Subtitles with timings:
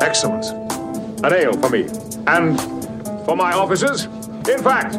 [0.00, 0.44] Excellent.
[1.24, 1.86] An ale for me.
[2.26, 2.60] And
[3.24, 4.04] for my officers.
[4.48, 4.96] In fact,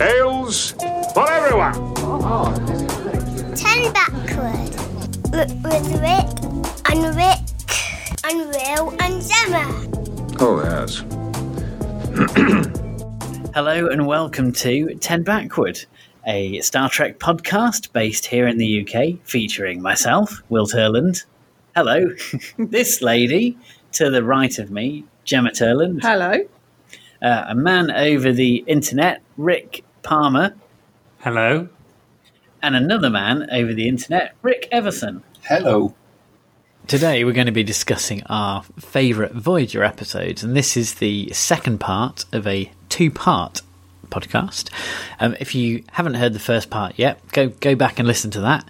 [0.00, 0.72] ales
[1.14, 1.74] for everyone.
[3.54, 4.70] Ten backward.
[5.30, 6.28] W- with Rick
[6.90, 7.44] and Rick
[8.24, 9.66] and Will and Gemma.
[10.40, 11.04] Oh, yes.
[13.54, 15.84] Hello and welcome to 10 Backward,
[16.26, 21.24] a Star Trek podcast based here in the UK featuring myself, Will Turland.
[21.74, 22.14] Hello.
[22.58, 23.56] this lady
[23.92, 26.02] to the right of me, Gemma Turland.
[26.02, 26.46] Hello.
[27.20, 30.54] Uh, a man over the internet, Rick Palmer.
[31.20, 31.68] Hello.
[32.62, 35.22] And another man over the internet, Rick Everson.
[35.42, 35.94] Hello.
[36.86, 41.78] Today we're going to be discussing our favourite Voyager episodes, and this is the second
[41.78, 43.60] part of a two-part
[44.08, 44.70] podcast.
[45.20, 48.40] Um, if you haven't heard the first part yet, go go back and listen to
[48.40, 48.68] that.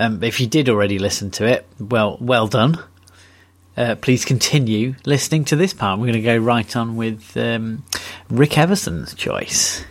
[0.00, 2.82] Um, if you did already listen to it, well, well done.
[3.76, 5.98] Uh, please continue listening to this part.
[5.98, 7.84] We're going to go right on with um,
[8.30, 9.84] Rick Everson's choice.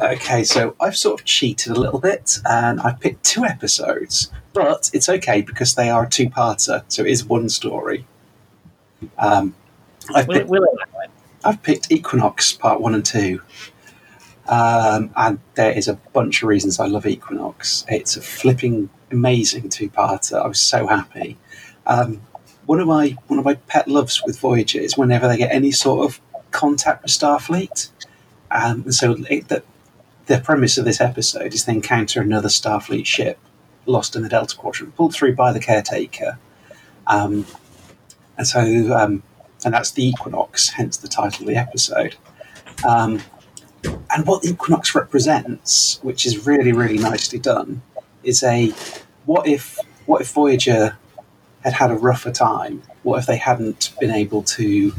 [0.00, 4.90] Okay, so I've sort of cheated a little bit and I picked two episodes, but
[4.94, 8.06] it's okay because they are a two parter, so it is one story.
[9.18, 9.54] Um,
[10.14, 10.66] I've, Will, picked, will?
[11.44, 13.42] I've picked Equinox Part 1 and 2.
[14.48, 17.84] Um, and there is a bunch of reasons I love Equinox.
[17.88, 20.42] It's a flipping amazing two parter.
[20.42, 21.36] I was so happy.
[21.86, 22.20] Um,
[22.66, 25.70] one of my one of my pet loves with Voyager is whenever they get any
[25.70, 27.90] sort of contact with Starfleet.
[28.50, 29.62] Um, and so it, the,
[30.26, 33.38] the premise of this episode is they encounter another Starfleet ship
[33.86, 36.38] lost in the Delta Quadrant, pulled through by the caretaker.
[37.06, 37.46] Um,
[38.36, 38.60] and so,
[38.94, 39.22] um,
[39.64, 42.16] and that's the Equinox, hence the title of the episode.
[42.86, 43.20] Um,
[43.84, 47.82] and what the Equinox represents, which is really, really nicely done,
[48.26, 48.72] is a
[49.24, 50.96] what if what if Voyager
[51.62, 52.82] had had a rougher time?
[53.02, 54.92] What if they hadn't been able to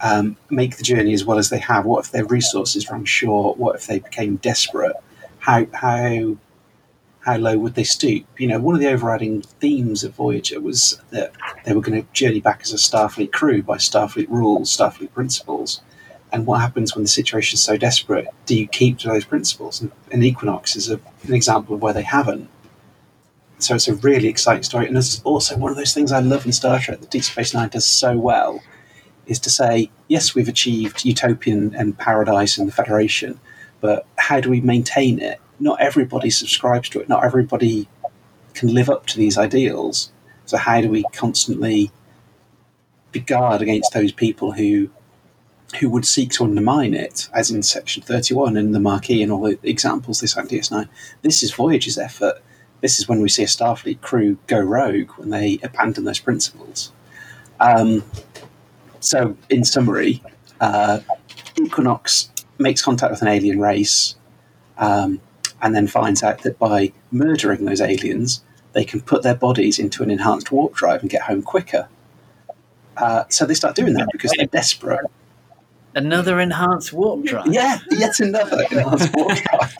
[0.00, 1.84] um, make the journey as well as they have?
[1.84, 3.58] What if their resources ran short?
[3.58, 4.96] What if they became desperate?
[5.38, 6.36] How how
[7.20, 8.26] how low would they stoop?
[8.38, 11.32] You know, one of the overriding themes of Voyager was that
[11.64, 15.80] they were going to journey back as a Starfleet crew by Starfleet rules, Starfleet principles.
[16.32, 18.26] And what happens when the situation is so desperate?
[18.46, 19.80] Do you keep to those principles?
[19.80, 22.48] And, and Equinox is a, an example of where they haven't.
[23.58, 24.86] So it's a really exciting story.
[24.86, 27.54] And it's also one of those things I love in Star Trek that Deep Space
[27.54, 28.62] Nine does so well
[29.26, 33.38] is to say, yes, we've achieved utopian and paradise in the Federation,
[33.80, 35.40] but how do we maintain it?
[35.60, 37.08] Not everybody subscribes to it.
[37.08, 37.88] Not everybody
[38.54, 40.10] can live up to these ideals.
[40.46, 41.92] So how do we constantly
[43.12, 44.90] be guard against those people who
[45.80, 49.42] who would seek to undermine it, as in Section 31 and the Maquis and all
[49.42, 50.88] the examples they cite in DS9.
[51.22, 52.42] This is Voyager's effort.
[52.80, 56.92] This is when we see a Starfleet crew go rogue, when they abandon those principles.
[57.60, 58.02] Um,
[59.00, 60.22] so, in summary,
[60.60, 61.00] uh,
[61.60, 64.16] Equinox makes contact with an alien race
[64.78, 65.20] um,
[65.60, 70.02] and then finds out that by murdering those aliens, they can put their bodies into
[70.02, 71.88] an enhanced warp drive and get home quicker.
[72.96, 75.00] Uh, so they start doing that because they're desperate.
[75.94, 77.48] Another enhanced warp drive.
[77.52, 79.76] Yeah, yet another enhanced warp drive.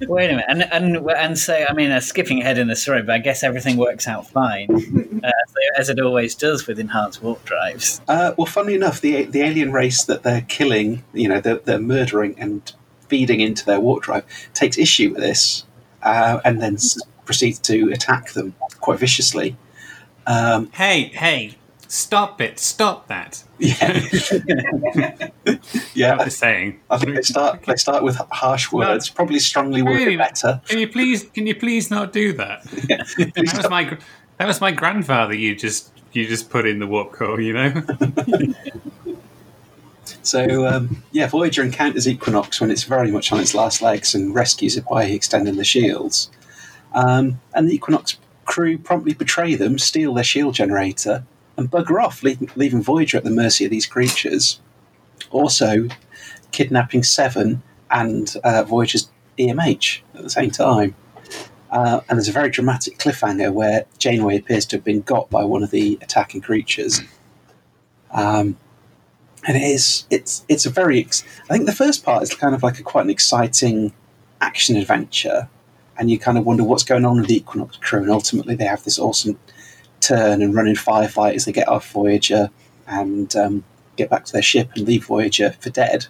[0.00, 3.02] Wait a minute, and and and so I mean, uh, skipping ahead in the story,
[3.02, 4.70] but I guess everything works out fine,
[5.24, 8.00] uh, so, as it always does with enhanced warp drives.
[8.06, 11.78] Uh, well, funnily enough, the the alien race that they're killing, you know, they're, they're
[11.78, 12.72] murdering and
[13.08, 15.64] feeding into their warp drive, takes issue with this,
[16.02, 16.76] uh, and then
[17.24, 19.56] proceeds to attack them quite viciously.
[20.26, 21.56] Um, Hey, hey,
[21.88, 22.58] stop it.
[22.58, 23.42] Stop that.
[23.58, 25.30] yeah, I'm
[25.94, 26.24] yeah.
[26.24, 26.80] just saying.
[26.90, 30.16] I think they start they start with harsh words, probably strongly worded Really?
[30.16, 30.60] better.
[30.66, 31.24] Can you please?
[31.24, 32.64] Can you please not do that?
[32.66, 32.88] Please
[33.52, 33.98] That was my.
[34.38, 35.34] That was my grandfather.
[35.34, 35.92] You just.
[36.12, 37.40] You just put in the warp core.
[37.40, 37.82] You know.
[40.22, 44.34] So um, yeah, Voyager encounters Equinox when it's very much on its last legs and
[44.34, 46.30] rescues it by extending the shields.
[46.94, 51.24] Um, and the Equinox crew promptly betray them, steal their shield generator,
[51.56, 54.60] and bugger off, leaving, leaving Voyager at the mercy of these creatures.
[55.30, 55.88] Also,
[56.52, 60.94] kidnapping Seven and uh, Voyager's EMH at the same time.
[61.70, 65.44] Uh, and there's a very dramatic cliffhanger where Janeway appears to have been got by
[65.44, 67.02] one of the attacking creatures.
[68.12, 68.56] Um,
[69.46, 72.54] and it is it's it's a very ex- I think the first part is kind
[72.54, 73.92] of like a quite an exciting
[74.40, 75.48] action adventure,
[75.98, 78.64] and you kind of wonder what's going on with the Equinox crew, and ultimately they
[78.64, 79.38] have this awesome
[80.00, 82.50] turn and run in firefight as they get off Voyager
[82.86, 83.64] and um,
[83.96, 86.06] get back to their ship and leave Voyager for dead.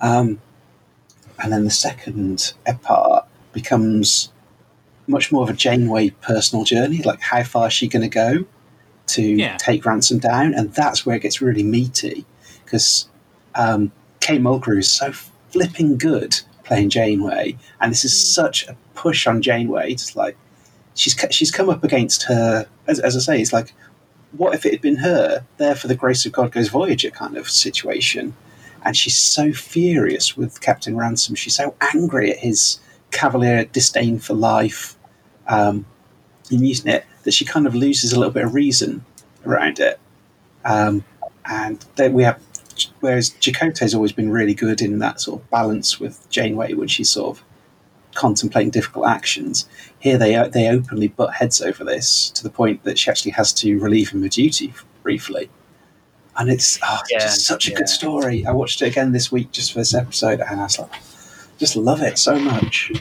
[0.00, 0.40] Um,
[1.42, 2.52] and then the second
[2.82, 4.32] part becomes
[5.06, 8.44] much more of a Janeway personal journey, like how far is she going to go?
[9.08, 9.56] to Yeah.
[9.56, 12.26] take Ransom down, and that's where it gets really meaty
[12.62, 13.08] because
[13.54, 13.90] um,
[14.20, 15.12] Kate Mulgrew is so
[15.50, 19.92] flipping good playing Janeway, and this is such a push on Janeway.
[19.92, 20.36] It's like
[20.98, 23.72] she's she's come up against her, as, as I say, it's like
[24.32, 27.36] what if it had been her there for the grace of God goes Voyager kind
[27.36, 28.34] of situation,
[28.84, 31.34] and she's so furious with Captain Ransom.
[31.34, 32.80] She's so angry at his
[33.10, 34.96] cavalier disdain for life.
[35.46, 35.86] Um,
[36.50, 39.04] in using it, that she kind of loses a little bit of reason
[39.44, 39.98] around it.
[40.64, 41.04] Um,
[41.44, 42.42] and then we have,
[43.00, 47.10] whereas Chakotay's always been really good in that sort of balance with Janeway when she's
[47.10, 47.44] sort of
[48.14, 49.68] contemplating difficult actions.
[50.00, 53.52] Here they they openly butt heads over this to the point that she actually has
[53.54, 54.72] to relieve him of duty
[55.02, 55.50] briefly.
[56.36, 57.78] And it's, oh, Yeah, just such a yeah.
[57.78, 58.46] good story.
[58.46, 60.92] I watched it again this week just for this episode, and I was like,
[61.58, 62.92] just love it so much.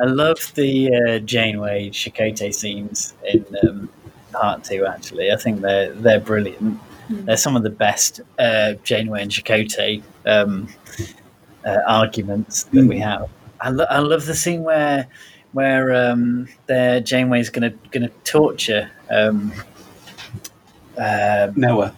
[0.00, 3.88] I love the uh, Janeway Chakotay scenes in um,
[4.32, 4.84] part two.
[4.84, 6.80] Actually, I think they're they're brilliant.
[7.08, 10.66] They're some of the best uh, Janeway and Chakotay um,
[11.64, 13.30] uh, arguments that we have.
[13.60, 15.06] I, lo- I love the scene where
[15.52, 18.90] where um, their Janeway's gonna gonna torture.
[19.10, 19.52] Um,
[20.98, 21.96] uh, Noah.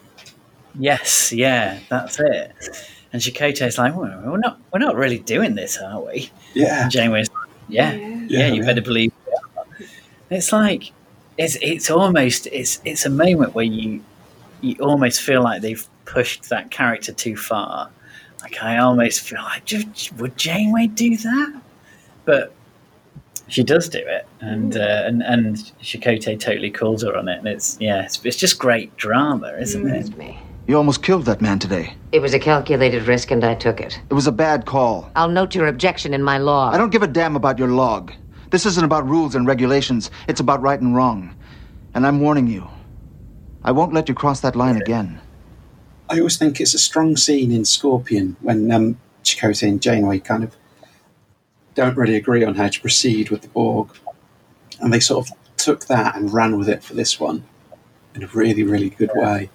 [0.79, 2.53] yes, yeah, that's it.
[3.13, 6.31] And Chakotay's like, well, we're not we're not really doing this, are we?
[6.55, 6.83] Yeah.
[6.83, 8.67] And Janeway's like, yeah, yeah, you yeah.
[8.67, 9.13] better believe.
[9.27, 9.89] we are."
[10.31, 10.93] It's like
[11.39, 14.03] it's it's almost it's it's a moment where you
[14.61, 17.91] you almost feel like they've pushed that character too far.
[18.43, 19.71] Like I almost feel like
[20.19, 21.63] would Janeway do that?
[22.25, 22.53] But
[23.55, 27.47] she does do it, and uh, and and Chakotay totally calls her on it, and
[27.47, 30.17] it's yeah, it's, it's just great drama, isn't it?
[30.19, 30.41] me.
[30.67, 31.95] You almost killed that man today.
[32.11, 34.01] It was a calculated risk and I took it.
[34.11, 35.11] It was a bad call.
[35.15, 36.75] I'll note your objection in my log.
[36.75, 38.13] I don't give a damn about your log.
[38.51, 40.11] This isn't about rules and regulations.
[40.27, 41.37] It's about right and wrong.
[41.93, 42.67] And I'm warning you.
[43.63, 45.21] I won't let you cross that line again.
[46.09, 50.45] I always think it's a strong scene in Scorpion when um, Chakotay and Janeway kind
[50.45, 50.57] of
[51.75, 53.91] don't really agree on how to proceed with the Borg.
[54.81, 57.45] And they sort of took that and ran with it for this one
[58.15, 59.51] in a really, really good way.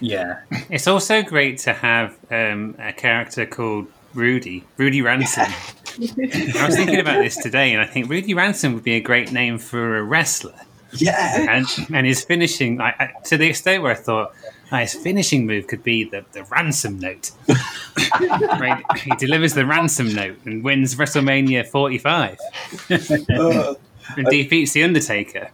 [0.00, 5.46] Yeah, It's also great to have um, a character called Rudy, Rudy Ransom.
[5.46, 9.32] I was thinking about this today, and I think Rudy Ransom would be a great
[9.32, 10.54] name for a wrestler.
[10.92, 11.56] Yeah.
[11.56, 14.34] And and his finishing, I, I, to the extent where I thought
[14.72, 17.30] oh, his finishing move could be the, the ransom note.
[18.60, 18.82] right?
[18.98, 22.38] He delivers the ransom note and wins WrestleMania 45
[22.90, 23.74] Uh,
[24.16, 25.50] and defeats the Undertaker.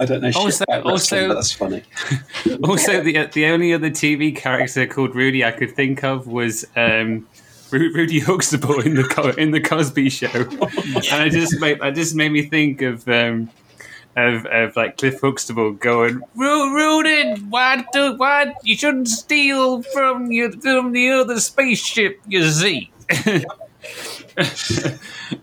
[0.00, 1.82] I don't know Also- also- that's funny.
[2.64, 7.26] Also, the the only other TV character called Rudy I could think of was um,
[7.70, 12.14] Ru- Rudy Huxtable in the in the Cosby Show, and I just made I just
[12.14, 13.50] made me think of um,
[14.18, 20.52] of, of like Cliff Huxtable going, Rudin, why do why you shouldn't steal from your
[20.52, 22.90] from the other spaceship, you see."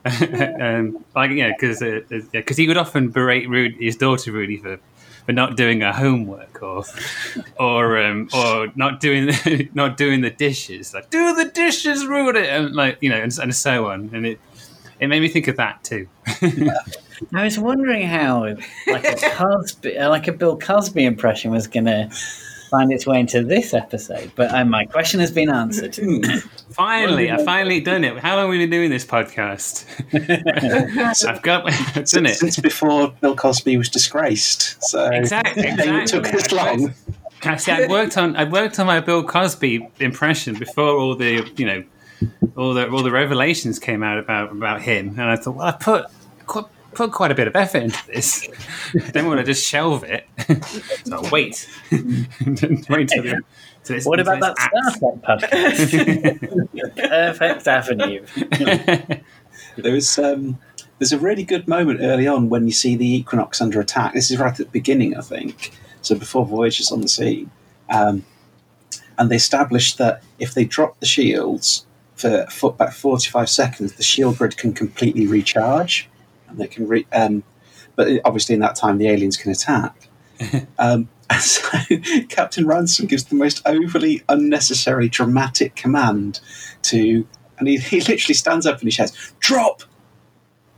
[0.06, 1.80] um, like yeah, because
[2.31, 4.80] because he would often berate Rudy, his daughter Rudy for
[5.25, 6.86] for not doing her homework or
[7.60, 9.31] or um, or not doing
[9.74, 10.94] not doing the dishes.
[10.94, 14.12] Like do the dishes, Rudy, and like you know, and, and so on.
[14.13, 14.39] And it
[15.00, 16.07] it made me think of that too.
[17.33, 18.56] I was wondering how
[18.88, 22.09] like a Cosby, uh, like a Bill Cosby impression was going to
[22.69, 25.95] find its way into this episode, but uh, my question has been answered.
[26.72, 28.17] Finally, I finally done it.
[28.17, 29.86] How long have we been doing this podcast?
[31.25, 32.36] I've got I've done it.
[32.36, 34.84] Since before Bill Cosby was disgraced.
[34.84, 36.93] So Exactly, it took this long.
[37.43, 41.50] I see, I worked on I worked on my Bill Cosby impression before all the
[41.55, 41.84] you know
[42.57, 45.72] all the all the revelations came out about about him, and I thought, well, I
[45.72, 46.07] put
[46.48, 48.48] qu- put quite a bit of effort into this.
[48.96, 50.28] I don't want to just shelve it.
[51.06, 53.42] so I'll wait, wait till the,
[53.84, 56.96] till this, What about till that this Star Trek podcast?
[56.96, 58.25] Perfect avenue.
[59.78, 60.58] There was um,
[61.00, 64.14] there's a really good moment early on when you see the Equinox under attack.
[64.14, 65.72] This is right at the beginning, I think.
[66.02, 67.52] So before Voyager's on the scene,
[67.90, 68.25] um,
[69.18, 71.86] and they established that if they drop the shields
[72.16, 76.10] for, for about 45 seconds, the shield grid can completely recharge,
[76.55, 77.43] and they can re- um,
[77.95, 80.09] but obviously in that time the aliens can attack.
[80.79, 81.62] um, and so
[82.29, 86.39] Captain Ransom gives the most overly unnecessary dramatic command
[86.83, 89.83] to, and he, he literally stands up and he shouts, "Drop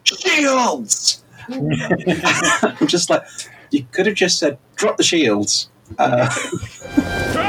[0.04, 3.24] shields!" I'm just like,
[3.72, 7.44] you could have just said, "Drop the shields." Uh!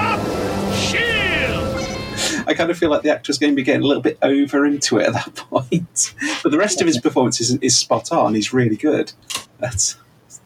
[2.49, 4.19] I kind of feel like the actor was going to be getting a little bit
[4.23, 6.15] over into it at that point.
[6.43, 8.35] But the rest of his performance is, is spot on.
[8.35, 9.13] He's really good.
[9.59, 9.97] That's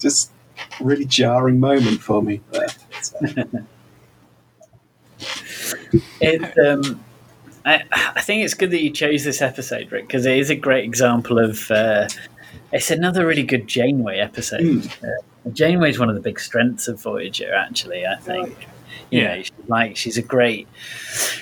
[0.01, 0.33] just
[0.81, 2.41] really jarring moment for me.
[6.21, 7.05] It, um,
[7.65, 10.57] I, I think it's good that you chose this episode, Rick, because it is a
[10.57, 11.71] great example of.
[11.71, 12.09] Uh,
[12.73, 14.91] it's another really good Janeway episode.
[15.03, 18.07] Uh, Janeway is one of the big strengths of Voyager, actually.
[18.07, 18.67] I think.
[19.11, 19.37] You Yeah.
[19.37, 20.69] know, she's like she's a great.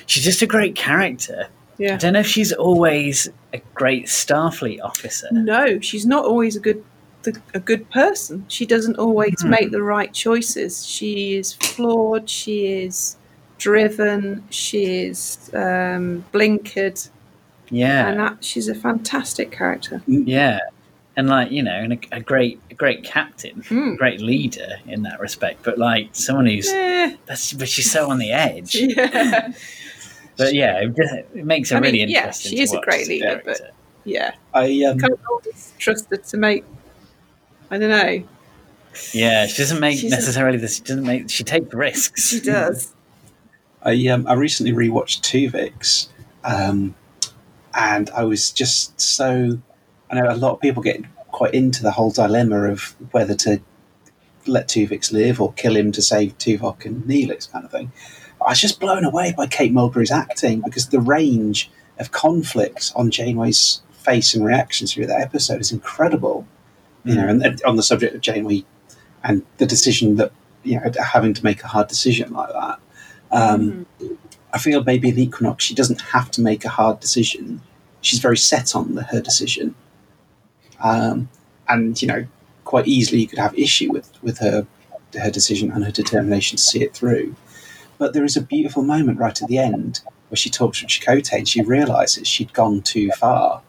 [0.07, 1.49] She's just a great character.
[1.79, 1.95] Yeah.
[1.95, 5.29] I don't know if she's always a great Starfleet officer.
[5.33, 6.85] No, she's not always a good
[7.23, 8.45] the, a good person.
[8.49, 10.87] She doesn't always make the right choices.
[10.87, 12.29] She is flawed.
[12.31, 13.17] She is
[13.59, 14.43] driven.
[14.51, 17.11] She is um, blinkered,
[17.71, 20.03] Yeah, and that she's a fantastic character.
[20.07, 20.61] yeah,
[21.17, 25.03] and like you know, and a, a great, a great captain, a great leader in
[25.03, 25.63] that respect.
[25.63, 28.75] But like someone who's, Eh, that's, but she's so on the edge.
[28.77, 29.53] yeah,
[30.37, 32.51] But yeah, it, just- it makes it I mean, really yeah, interesting.
[32.51, 33.75] she to is a great as leader, but-
[34.05, 34.33] yeah.
[34.55, 36.65] I um, Can't always trust her to make.
[37.71, 38.25] I don't know.
[39.13, 40.77] yeah, she doesn't make She's a- necessarily this.
[40.77, 41.29] She doesn't make.
[41.29, 42.29] She takes risks.
[42.31, 42.95] She does.
[43.83, 46.09] I um, I recently rewatched Tuvix,
[46.45, 46.95] um,
[47.75, 49.59] and I was just so.
[50.11, 53.61] I know a lot of people get quite into the whole dilemma of whether to
[54.47, 57.93] let Tuvix live or kill him to save Tuvok and Neelix, kind of thing.
[58.41, 63.11] I was just blown away by Kate Mulgrew's acting because the range of conflict on
[63.11, 66.47] Janeway's face and reactions through that episode is incredible.
[67.05, 68.65] You know, and, and on the subject of Janeway
[69.25, 72.79] and the decision that you know having to make a hard decision like that.
[73.33, 73.87] Um,
[74.53, 77.63] I feel maybe in Equinox she doesn't have to make a hard decision.
[78.03, 79.75] She's very set on the, her decision,
[80.81, 81.29] um,
[81.69, 82.27] and you know,
[82.65, 84.67] quite easily you could have issue with with her
[85.19, 87.35] her decision and her determination to see it through.
[87.99, 91.39] But there is a beautiful moment right at the end where she talks with Chakotay
[91.39, 93.63] and she realizes she'd gone too far.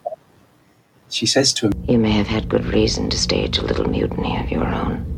[1.10, 4.38] She says to him, You may have had good reason to stage a little mutiny
[4.38, 5.08] of your own.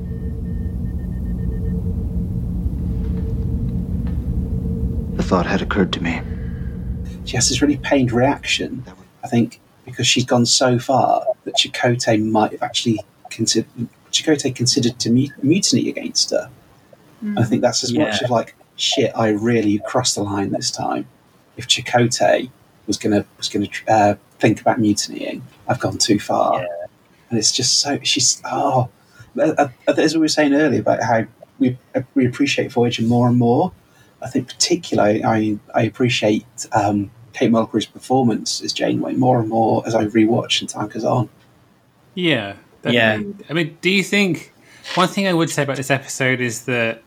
[5.16, 6.20] The thought had occurred to me.
[7.24, 8.84] she has this really pained reaction.
[9.22, 13.68] I think because she's gone so far that Chakotay might have actually considered
[14.12, 16.48] Chakotay considered to mut- mutiny against her.
[17.20, 18.24] And I think that's as much Yeah.
[18.24, 19.10] of like shit.
[19.16, 21.06] I really crossed the line this time.
[21.56, 22.50] If Chakotay
[22.86, 26.60] was gonna was gonna uh, think about mutinying, I've gone too far.
[26.60, 26.66] Yeah.
[27.30, 28.88] And it's just so she's oh,
[29.40, 31.24] uh, as we were saying earlier about how
[31.58, 31.78] we
[32.14, 33.72] we appreciate Voyager more and more.
[34.22, 39.82] I think particularly I I appreciate um, Kate Mulgrew's performance as Janeway more and more
[39.86, 41.28] as I rewatch and time goes on.
[42.14, 42.56] Yeah.
[42.84, 43.20] Yeah.
[43.48, 44.52] I mean, do you think
[44.94, 47.02] one thing I would say about this episode is that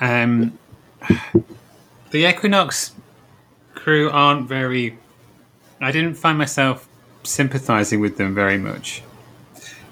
[0.00, 0.58] um,
[2.10, 2.92] the Equinox
[3.74, 4.98] crew aren't very.
[5.80, 6.88] I didn't find myself
[7.22, 9.02] sympathizing with them very much.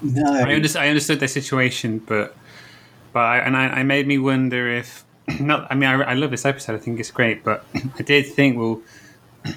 [0.01, 2.35] No, I, understood, I understood their situation, but
[3.13, 5.05] but I, and I, I made me wonder if
[5.39, 5.67] not.
[5.71, 6.75] I mean, I, I love this episode.
[6.75, 7.65] I think it's great, but
[7.99, 8.81] I did think, well,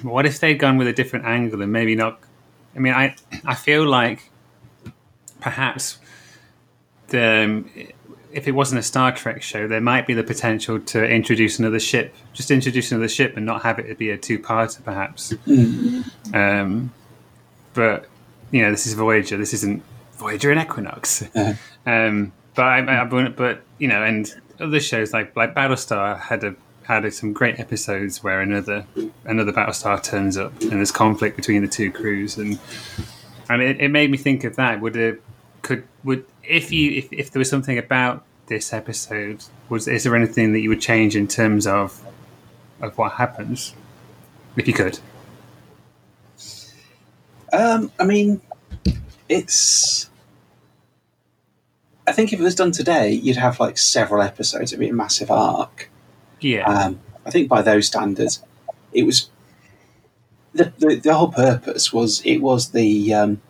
[0.03, 2.19] what if they'd gone with a different angle and maybe not?
[2.75, 4.29] I mean, I I feel like
[5.41, 5.97] perhaps
[7.07, 7.69] the um,
[8.31, 11.79] if it wasn't a Star Trek show, there might be the potential to introduce another
[11.79, 15.33] ship, just introduce another ship and not have it be a two-parter, perhaps.
[16.33, 16.91] Um,
[17.73, 18.05] but
[18.51, 19.37] you know, this is Voyager.
[19.37, 21.23] This isn't Voyager and Equinox.
[21.85, 26.43] Um, but I, I, I- but you know, and other shows like like Battlestar had
[26.43, 28.85] a had some great episodes where another
[29.25, 32.59] another Battlestar turns up and there's conflict between the two crews, and
[33.49, 34.81] and it, it made me think of that.
[34.81, 35.21] Would it
[35.61, 40.15] could would if you if, if there was something about this episode was is there
[40.15, 42.03] anything that you would change in terms of
[42.81, 43.75] of what happens
[44.55, 44.99] if you could?
[47.51, 48.41] Um, I mean,
[49.27, 50.09] it's.
[52.07, 54.71] I think if it was done today, you'd have like several episodes.
[54.71, 55.89] It'd be a massive arc.
[56.39, 56.65] Yeah.
[56.65, 58.43] Um, I think by those standards,
[58.91, 59.29] it was.
[60.53, 63.13] The, the, the whole purpose was it was the.
[63.13, 63.41] Um,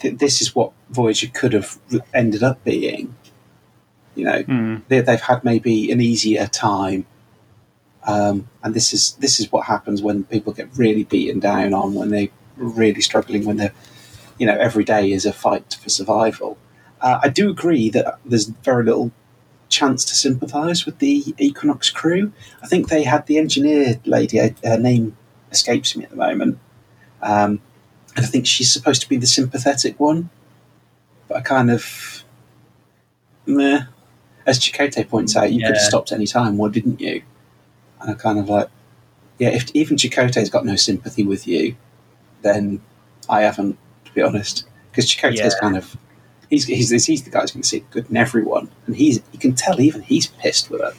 [0.00, 1.78] th- this is what Voyager could have
[2.14, 3.14] ended up being.
[4.14, 4.82] You know, Mm.
[4.88, 7.06] they, they've had maybe an easier time.
[8.06, 11.94] Um, and this is this is what happens when people get really beaten down on
[11.94, 13.72] when they're really struggling when they're
[14.38, 16.56] you know every day is a fight for survival.
[17.00, 19.12] Uh, I do agree that there's very little
[19.68, 22.32] chance to sympathise with the Equinox crew.
[22.62, 24.40] I think they had the engineer lady.
[24.40, 25.16] uh, Her name
[25.52, 26.58] escapes me at the moment,
[27.20, 27.60] um,
[28.16, 30.30] and I think she's supposed to be the sympathetic one.
[31.28, 32.24] But I kind of,
[33.46, 33.82] meh.
[34.46, 35.88] As Chakotay points out, you could have Yeah.
[35.88, 36.56] stopped any time.
[36.56, 37.22] Why didn't you?
[38.00, 38.68] And I kind of like,
[39.38, 39.50] yeah.
[39.50, 41.76] If even Chakotay's got no sympathy with you,
[42.42, 42.80] then
[43.28, 44.64] I haven't, to be honest.
[44.90, 45.60] Because Chakotay's Yeah.
[45.60, 45.96] kind of
[46.48, 49.38] he's he's, he's the guy who's going to see good in everyone, and he's you
[49.38, 50.94] can tell even he's pissed with it.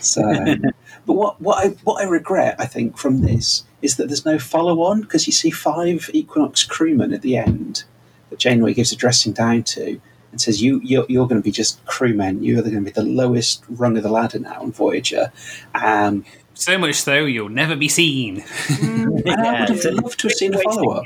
[0.00, 0.22] So,
[1.06, 4.38] but what what I what I regret, I think, from this is that there's no
[4.38, 7.84] follow on because you see five Equinox crewmen at the end
[8.30, 10.00] that Janeway gives a dressing down to
[10.30, 12.42] and says you you're, you're going to be just crewmen.
[12.42, 15.32] You're going to be the lowest rung of the ladder now on Voyager.
[15.74, 18.44] Um, So much so you'll never be seen.
[18.80, 21.04] and I would have loved to have seen a follow up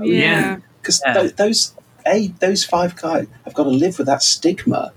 [0.00, 0.58] Yeah.
[0.80, 1.12] because Yeah.
[1.14, 1.72] th- those
[2.06, 4.92] a those five guys have got to live with that stigma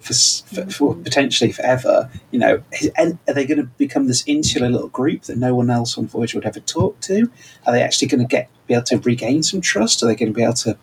[0.00, 2.10] for, for, for potentially forever.
[2.30, 2.62] You know,
[2.96, 6.06] and are they going to become this insular little group that no one else on
[6.06, 7.30] Voyager would ever talk to?
[7.66, 10.02] Are they actually going to get be able to regain some trust?
[10.02, 10.76] Are they going to be able to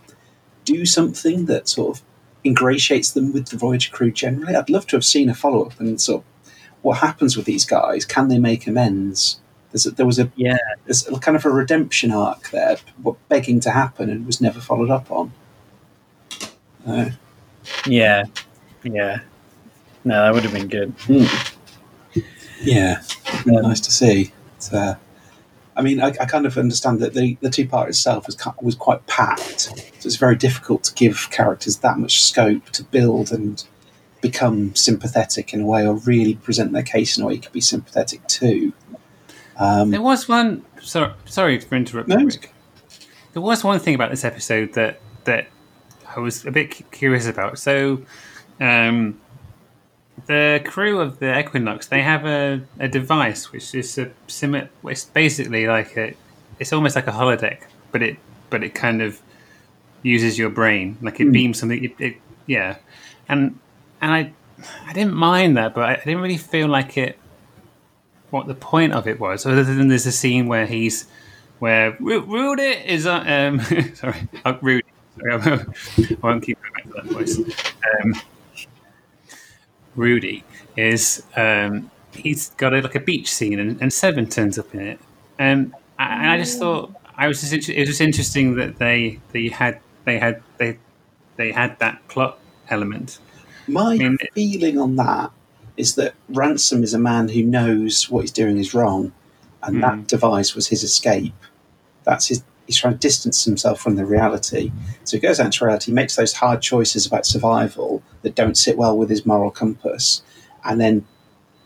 [0.65, 2.03] do something that sort of
[2.45, 4.55] ingratiates them with the Voyager crew generally?
[4.55, 7.65] I'd love to have seen a follow up and sort of what happens with these
[7.65, 8.05] guys.
[8.05, 9.39] Can they make amends?
[9.71, 10.57] There's a, there was a Yeah.
[10.85, 14.59] there's a kind of a redemption arc there, but begging to happen and was never
[14.59, 15.31] followed up on.
[16.85, 17.09] Uh,
[17.85, 18.25] Yeah.
[18.83, 19.19] Yeah.
[20.05, 20.93] No, that would have been good.
[22.61, 23.01] yeah,
[23.45, 23.61] Yeah.
[23.61, 24.33] nice to see.
[24.57, 24.95] It's, uh,
[25.75, 28.75] I mean, I, I kind of understand that the, the two part itself was was
[28.75, 33.63] quite packed, so it's very difficult to give characters that much scope to build and
[34.21, 37.51] become sympathetic in a way, or really present their case in a way you could
[37.51, 38.71] be sympathetic to.
[39.57, 40.65] Um, There was one.
[40.81, 42.17] Sorry, sorry for interrupting.
[42.17, 42.25] No.
[42.25, 42.53] Rick.
[43.33, 45.47] There was one thing about this episode that that
[46.15, 47.57] I was a bit curious about.
[47.57, 48.03] So,
[48.59, 49.19] um,
[50.27, 54.69] the crew of the Equinox they have a, a device which is a similar.
[54.85, 56.13] It's basically like a.
[56.59, 58.17] It's almost like a holodeck, but it
[58.49, 59.19] but it kind of
[60.03, 60.97] uses your brain.
[61.01, 61.83] Like it beams something.
[61.83, 62.15] It, it
[62.45, 62.77] yeah,
[63.27, 63.57] and
[64.01, 64.31] and I
[64.87, 67.17] I didn't mind that, but I, I didn't really feel like it
[68.29, 71.07] what the point of it was, other than there's a scene where he's
[71.59, 73.59] where Ru- Rudy is uh, um
[73.95, 74.27] sorry
[74.61, 74.83] Rudy
[75.19, 77.73] sorry, I won't- I won't keep going back to that voice.
[78.03, 78.15] Um,
[79.95, 80.43] Rudy
[80.75, 84.81] is um, he's got a, like a beach scene and, and Seven turns up in
[84.81, 84.99] it,
[85.39, 89.19] and I, and I just thought I was just it was just interesting that they
[89.31, 90.77] they had they had they
[91.37, 92.39] they had that plot
[92.69, 93.19] element.
[93.67, 95.31] My mean- feeling on that
[95.77, 99.11] is that Ransom is a man who knows what he's doing is wrong,
[99.63, 101.33] and that device was his escape.
[102.03, 102.43] That's his.
[102.73, 104.71] He's trying to distance himself from the reality.
[105.03, 108.77] So he goes out into reality, makes those hard choices about survival that don't sit
[108.77, 110.23] well with his moral compass,
[110.65, 111.05] and then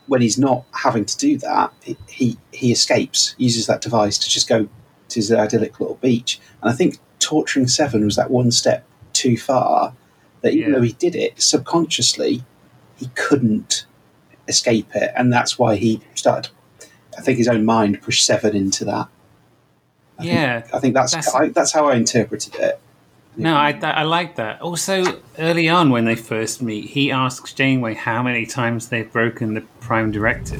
[0.07, 1.71] when he's not having to do that,
[2.09, 4.67] he he, escapes, uses that device to just go
[5.09, 6.41] to his idyllic little beach.
[6.61, 9.93] And I think torturing Seven was that one step too far.
[10.41, 10.75] That even Yeah.
[10.77, 12.43] though he did it subconsciously,
[12.97, 13.85] he couldn't
[14.49, 16.51] escape it, and that's why he started.
[17.17, 19.07] I think his own mind pushed Seven into that.
[20.19, 22.79] I think- Yeah, I think that's That's- I, that's how I interpreted it.
[23.39, 24.61] No, I, I like that.
[24.61, 29.53] Also, early on when they first meet, he asks Janeway how many times they've broken
[29.53, 30.59] the Prime Directive.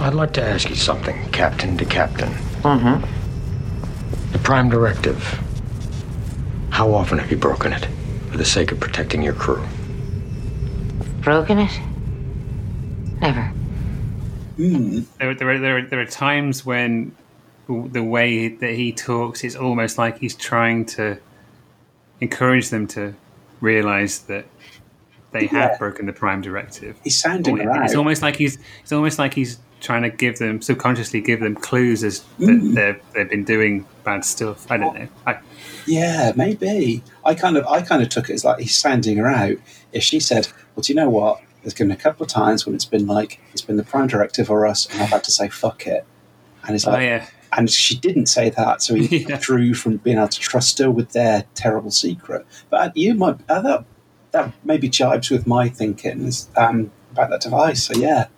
[0.00, 2.30] I'd like to ask you something, Captain to Captain.
[2.62, 4.32] Mm-hmm.
[4.32, 5.22] The Prime Directive.
[6.70, 7.86] How often have you broken it
[8.30, 9.62] for the sake of protecting your crew?
[11.20, 11.78] Broken it?
[13.20, 13.52] Never.
[14.56, 17.14] There, there, are, there, are, there are times when
[17.92, 21.18] the way that he talks, it's almost like he's trying to
[22.20, 23.14] encourage them to
[23.60, 24.46] realize that
[25.32, 25.70] they Yeah.
[25.70, 26.96] have broken the Prime Directive.
[27.02, 30.38] He's sounding Or her It's almost like he's it's almost like he's trying to give
[30.38, 32.74] them subconsciously give them clues as Mm.
[32.74, 34.70] that they've they've been doing bad stuff.
[34.70, 35.08] I don't know.
[35.26, 35.38] I,
[35.86, 37.02] Yeah, maybe.
[37.24, 39.56] I kind of I kind of took it as like he's sounding her out.
[39.92, 41.40] If she said, "Well, do you know what?
[41.62, 44.50] There's been a couple of times when it's been like it's been the prime directive
[44.50, 46.04] or us, and I've had to say fuck it,"
[46.64, 49.38] and it's oh like, yeah, and she didn't say that, so he Yeah.
[49.40, 52.46] drew from being able to trust her with their terrible secret.
[52.70, 53.84] But you might uh, that
[54.32, 57.84] that maybe jibes with my thinking is, um, about that device.
[57.84, 58.28] So yeah,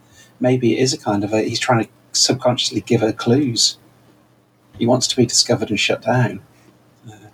[0.40, 3.78] maybe it is a kind of a he's trying to subconsciously give her clues.
[4.78, 6.40] He wants to be discovered and shut down.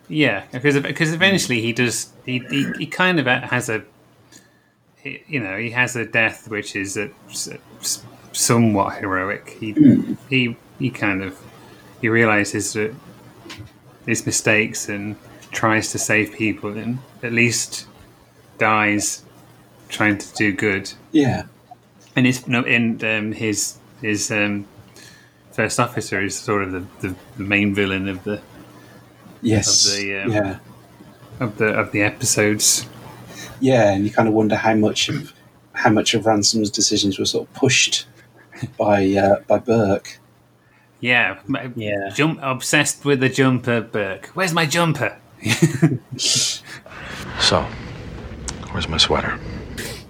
[0.09, 0.45] yeah.
[0.53, 3.83] Because because eventually he does he, he, he kind of has a
[5.03, 7.09] you know he has a death which is a,
[8.33, 9.57] somewhat heroic.
[9.61, 9.73] He
[10.29, 11.39] he he kind of
[12.01, 12.95] he realizes that
[14.07, 15.17] his mistakes and
[15.51, 17.87] tries to save people and at least
[18.59, 19.25] dies
[19.89, 20.93] trying to do good.
[21.13, 21.45] Yeah,
[22.17, 24.67] and his no, and um, his his um,
[25.53, 28.41] first officer is sort of the, the, the main villain of the
[29.43, 30.59] yes, Of the, um, yeah.
[31.41, 32.87] of the of the episodes.
[33.61, 35.33] Yeah, and you kind of wonder how much of
[35.73, 38.07] how much of Ransom's decisions were sort of pushed
[38.79, 40.20] by uh, by Burke.
[41.01, 41.39] Yeah,
[41.77, 42.11] Yeah.
[42.15, 44.27] Jump obsessed with the jumper, Burke.
[44.35, 45.19] Where's my jumper?
[47.41, 47.63] So,
[48.73, 49.39] where's my sweater?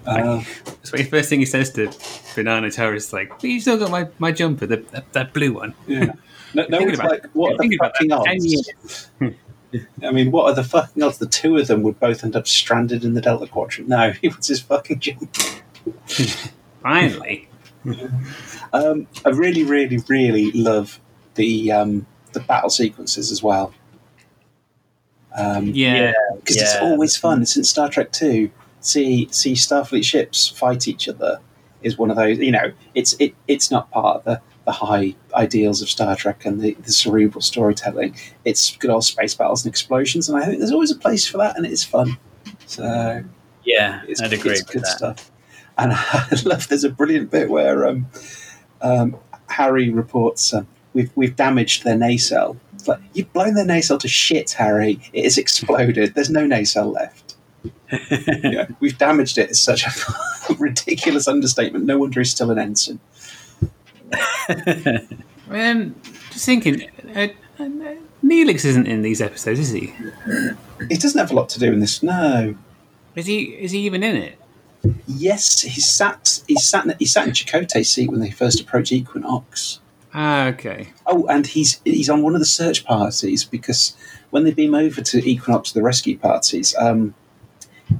[0.05, 3.59] Uh, That's what the first thing he says to B'Elanna Torres is like, "But you
[3.61, 6.13] still got my, my jumper, the, that, that blue one." yeah.
[6.53, 9.11] No, no Thinking one's about- like, what are the fucking odds?
[10.03, 11.17] I mean, what are the fucking odds?
[11.19, 13.87] The two of them would both end up stranded in the Delta Quadrant.
[13.87, 15.35] No, he was his fucking jump.
[16.83, 17.47] Finally,
[18.73, 20.99] Um, I really, really, really love
[21.35, 23.73] the um, the battle sequences as well.
[25.35, 26.81] Um, yeah, because it's Yeah.
[26.81, 27.45] always fun.
[27.45, 31.39] Since Star Trek Two, see see Starfleet ships fight each other
[31.81, 32.37] is one of those.
[32.37, 36.45] You know, it's it it's not part of the, the high ideals of Star Trek
[36.45, 38.15] and the, the cerebral storytelling.
[38.45, 41.37] It's good old space battles and explosions, and I think there's always a place for
[41.37, 42.17] that, and it's fun.
[42.65, 43.23] So
[43.63, 44.87] Yeah, it's, I'd agree it's with good that.
[44.97, 45.30] stuff.
[45.81, 46.67] And I love.
[46.67, 48.07] There's a brilliant bit where um,
[48.81, 49.17] um,
[49.49, 52.55] Harry reports um, we've we've damaged their nacelle.
[52.73, 54.99] It's like you've blown their nacelle to shit, Harry.
[55.11, 56.13] It has exploded.
[56.13, 57.35] There's no nacelle left.
[58.43, 59.49] yeah, we've damaged it.
[59.49, 61.85] It's such a ridiculous understatement.
[61.85, 62.99] No wonder he's still an ensign.
[65.49, 65.95] Um,
[66.31, 67.27] just thinking, uh,
[67.59, 69.93] uh, Neelix isn't in these episodes, is he?
[70.87, 72.01] He doesn't have a lot to do in this.
[72.01, 72.55] No.
[73.15, 73.43] Is he?
[73.55, 74.40] Is he even in it?
[75.07, 76.41] Yes, he sat.
[76.47, 76.85] He sat.
[76.85, 79.79] In, he sat in Chakotay's seat when they first approached Equinox.
[80.13, 80.89] Ah, okay.
[81.05, 83.95] Oh, and he's he's on one of the search parties because
[84.29, 87.13] when they beam over to Equinox, the rescue parties, um,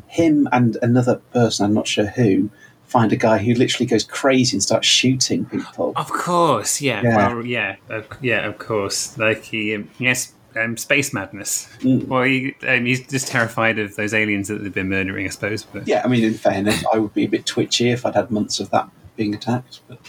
[0.08, 2.50] him and another person, I'm not sure who,
[2.86, 5.94] find a guy who literally goes crazy and starts shooting people.
[5.96, 7.02] Of course, yeah.
[7.02, 7.16] Yeah.
[7.16, 9.18] Well, yeah, of, yeah, of course.
[9.18, 11.68] Like he, um, yes, um, space madness.
[11.80, 12.08] Mm.
[12.08, 15.64] Well, he, um, he's just terrified of those aliens that they've been murdering, I suppose.
[15.64, 18.32] But Yeah, I mean, in fairness, I would be a bit twitchy if I'd had
[18.32, 19.80] months of that being attacked.
[19.88, 20.00] But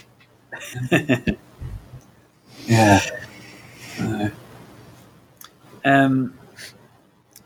[2.67, 2.99] yeah,
[3.99, 4.29] Uh,
[5.85, 6.33] Um,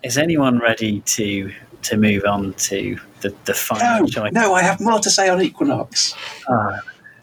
[0.03, 1.51] is anyone ready to
[1.83, 4.31] to move on to the the final no, choice?
[4.33, 6.15] no, I have more to say on Equinox.
[6.49, 6.79] Ah,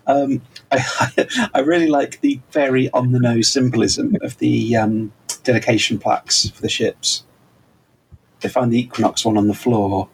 [0.06, 5.12] Um, I, I really like the very on the nose symbolism of the um,
[5.44, 7.24] dedication plaques for the ships.
[8.40, 10.08] They find the Equinox one on the floor,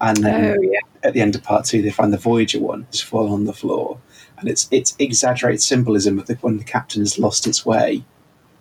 [0.00, 0.80] and then Oh, yeah.
[1.02, 3.52] at the end of part two, they find the Voyager one just fallen on the
[3.52, 3.98] floor,
[4.38, 8.04] and it's it's exaggerated symbolism of the, when the captain has lost its way.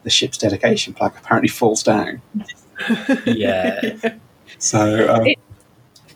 [0.03, 2.21] The ship's dedication plaque apparently falls down.
[3.25, 3.95] yeah.
[4.57, 5.39] So um, It-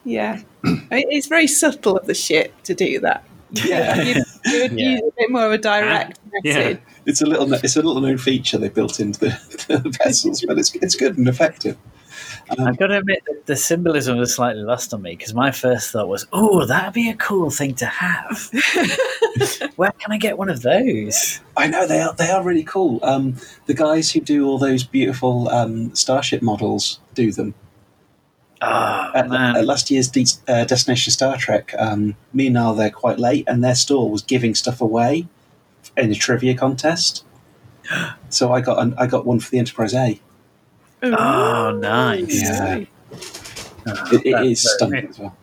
[0.04, 0.42] Yeah.
[0.92, 3.24] It's very subtle of the ship to do that.
[3.52, 4.90] Yeah, You, you would Yeah.
[4.90, 6.54] use a bit more of a direct Yeah.
[6.56, 6.80] message.
[7.06, 10.58] it's a little it's a little known feature they built into the, the vessels, but
[10.60, 11.78] it's it's good and effective.
[12.50, 15.92] I've got to admit that the symbolism was slightly lost on me because my first
[15.92, 18.50] thought was, "Oh, that'd be a cool thing to have.
[19.76, 23.00] Where can I get one of those?" I know they are they are really cool.
[23.04, 27.54] Um, the guys who do all those beautiful um, starship models do them.
[28.62, 32.74] Oh At, man, at last year's De- uh, Destination Star Trek, um, me and Al
[32.74, 35.28] there quite late, and their store was giving stuff away
[35.96, 37.24] in a trivia contest.
[38.30, 40.20] So I got an, I got one for the Enterprise A.
[41.04, 42.42] oh nice.
[42.42, 42.84] Yeah.
[43.88, 45.38] Oh, It, it that's is very- stunning as well.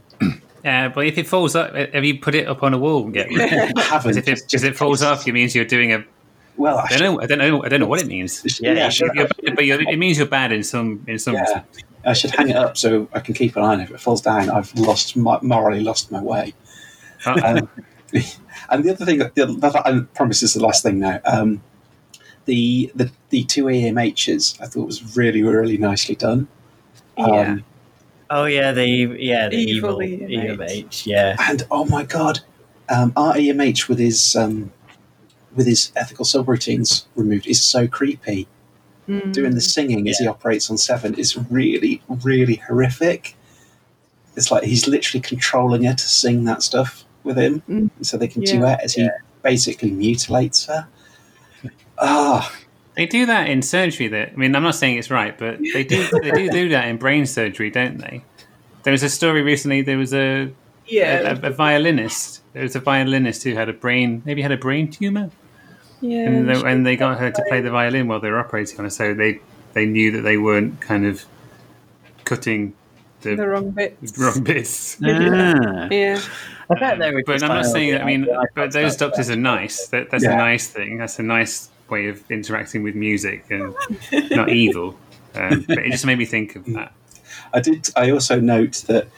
[0.64, 3.14] uh, but if it falls up, have you put it up on a wall and
[3.14, 3.28] get?
[3.32, 4.14] I haven't.
[4.14, 6.04] Because if it, just- because it falls off, it means you're doing a.
[6.56, 7.20] well, I I don't know.
[7.20, 7.64] I don't know.
[7.64, 8.60] I don't know what it means.
[8.60, 11.18] Yeah, yeah, I you should, You're, but you're, it means you're bad in some in
[11.18, 11.34] some.
[11.34, 11.62] yeah,
[12.04, 13.84] I should hang it up so I can keep an eye on it.
[13.84, 16.54] If it falls down, I've lost my, morally lost my way.
[17.26, 17.62] Uh,
[18.14, 18.30] Um,
[18.70, 21.20] and the other thing, the other, I promise is the last thing now.
[21.24, 21.62] Um,
[22.44, 26.46] the, the the two EMHs I thought was really really nicely done.
[27.18, 27.56] Um, Yeah.
[28.30, 30.58] Oh yeah, the yeah the Evil evil, EMH.
[30.58, 31.06] EMH.
[31.06, 31.36] Yeah.
[31.40, 32.40] And oh my god,
[32.88, 34.72] um, our EMH with his um,
[35.54, 38.46] with his ethical subroutines removed is so creepy.
[39.06, 43.36] Doing the singing as he operates on Seven is really really horrific.
[44.34, 47.90] It's like he's literally controlling her to sing that stuff with him, Mm.
[48.00, 48.52] so they can Yeah.
[48.52, 49.08] duet as he
[49.42, 50.86] basically mutilates her.
[51.98, 52.50] Ah,
[52.96, 54.08] They do that in surgery.
[54.08, 56.06] That I mean, I'm not saying it's right, but they do.
[56.22, 58.24] They do do that in brain surgery, don't they?
[58.84, 59.82] There was a story recently.
[59.82, 60.50] There was a
[60.86, 61.36] Yeah.
[61.42, 62.40] a, a violinist.
[62.54, 65.30] There was a violinist who had a brain, maybe had a brain tumor,
[66.04, 66.28] yeah.
[66.28, 68.84] and, they, and they got her to play the violin while they were operating on
[68.84, 68.90] her.
[68.90, 69.40] So they
[69.72, 71.24] they knew that they weren't kind of
[72.24, 72.74] cutting
[73.22, 73.96] the, the wrong bit.
[74.18, 74.98] wrong bits.
[75.02, 75.88] Ah.
[75.90, 76.20] Yeah.
[76.70, 78.02] I bet they were but I'm not saying that.
[78.02, 79.88] I mean, but those doctors are nice.
[79.88, 80.34] That, that's Yeah.
[80.34, 80.98] a nice thing.
[80.98, 83.74] That's a nice way of interacting with music and
[84.30, 84.98] not evil.
[85.34, 86.92] Um, but it just made me think of that.
[87.54, 87.88] I did.
[87.96, 89.08] I also note that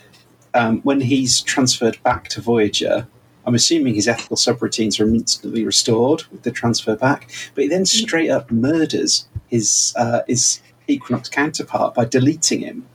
[0.55, 3.07] um, when he's transferred back to Voyager,
[3.47, 7.31] I'm assuming his ethical subroutines are instantly restored with the transfer back.
[7.55, 12.87] But he then straight up murders his uh, his Equinox counterpart by deleting him.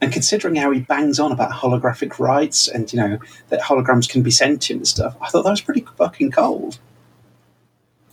[0.00, 4.22] And considering how he bangs on about holographic rights and you know that holograms can
[4.22, 6.78] be sentient and stuff, I thought that was pretty fucking cold.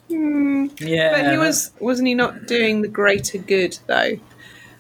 [0.07, 0.67] Hmm.
[0.79, 4.11] Yeah, but he was wasn't he not doing the greater good though?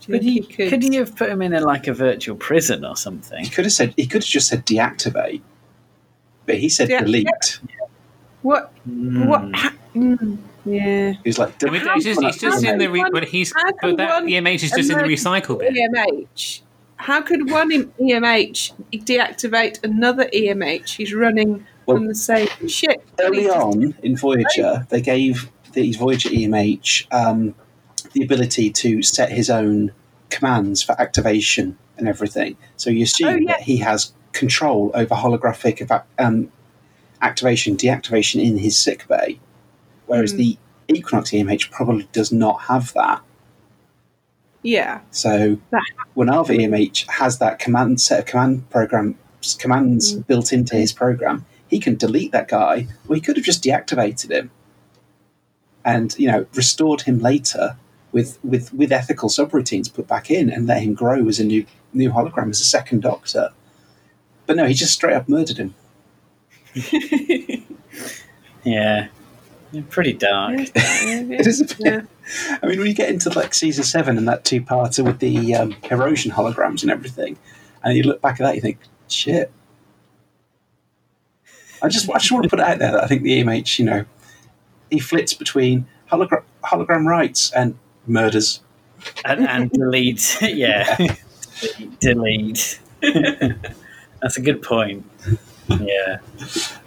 [0.01, 0.69] Do you But he, he could?
[0.69, 3.43] couldn't you have put him in a, like a virtual prison or something?
[3.43, 5.41] He could have said he could have just said deactivate,
[6.51, 7.05] but he said Deactivate.
[7.05, 7.59] delete.
[8.41, 8.73] What?
[8.83, 9.27] Hmm.
[9.27, 9.55] What?
[9.55, 11.13] Ha- mm, yeah.
[11.23, 13.97] he's was like, I mean, it's just, it's just in the re- but he's but
[13.97, 15.73] that EMH is just in the recycle bit.
[15.73, 16.61] EMH.
[16.97, 20.89] How could one EMH deactivate another EMH?
[20.97, 23.03] He's running Well, on the same ship.
[23.19, 27.55] early on in Voyager, they gave these Voyager EMH um,
[28.13, 29.91] the ability to set his own
[30.29, 32.55] commands for activation and everything.
[32.77, 33.51] So you assume Oh, yeah.
[33.53, 36.51] that he has control over holographic eva- um,
[37.21, 39.39] activation, deactivation in his sick bay,
[40.07, 40.37] whereas Hmm.
[40.37, 43.21] the Equinox EMH probably does not have that.
[44.63, 44.99] Yeah.
[45.11, 45.81] So That-
[46.13, 49.15] when our EMH has that command set of command program
[49.57, 50.27] commands Mm.
[50.27, 54.29] built into his program, he can delete that guy, or he could have just deactivated
[54.31, 54.51] him
[55.83, 57.75] and you know restored him later
[58.11, 61.65] with with with ethical subroutines put back in and let him grow as a new
[61.93, 63.49] new hologram as a second Doctor.
[64.45, 65.75] But no, he just straight up murdered him.
[68.63, 69.07] Yeah,
[69.71, 70.59] Yeah, pretty dark.
[70.75, 71.79] It is a bit.
[71.79, 72.01] Yeah.
[72.61, 75.73] I mean, when you get into like season seven and that two-parter with the um,
[75.81, 77.37] Hirogen holograms and everything,
[77.83, 78.77] and you look back at that, you think,
[79.07, 79.51] shit.
[81.81, 83.79] I just, I just want to put it out there that I think the EMH,
[83.79, 84.05] you know,
[84.91, 88.61] he flits between hologram, hologram rights and murders.
[89.25, 90.37] and, and delete.
[90.41, 91.15] Yeah,
[91.99, 92.79] delete.
[94.21, 95.05] That's a good point.
[95.67, 96.19] Yeah.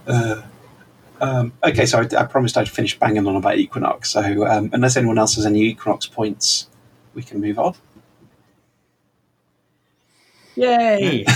[0.07, 0.43] Uh,
[1.21, 4.11] um, okay, so I, I promised I'd finish banging on about Equinox.
[4.11, 6.69] So um, unless anyone else has any Equinox points,
[7.15, 7.75] we can move on.
[10.57, 11.25] Yay!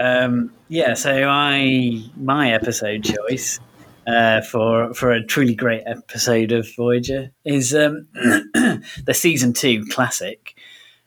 [0.00, 3.60] um, yeah, so I my episode choice
[4.06, 10.54] uh, for for a truly great episode of Voyager is um, the season two classic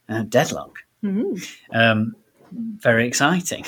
[0.10, 0.80] uh, Deadlock.
[1.74, 2.16] Um,
[2.52, 3.64] very exciting.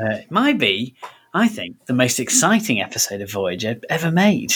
[0.00, 0.94] Uh, it might be,
[1.34, 4.54] I think, the most exciting episode of Voyager ever made.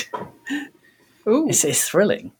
[1.28, 2.32] Ooh, It's, it's thrilling.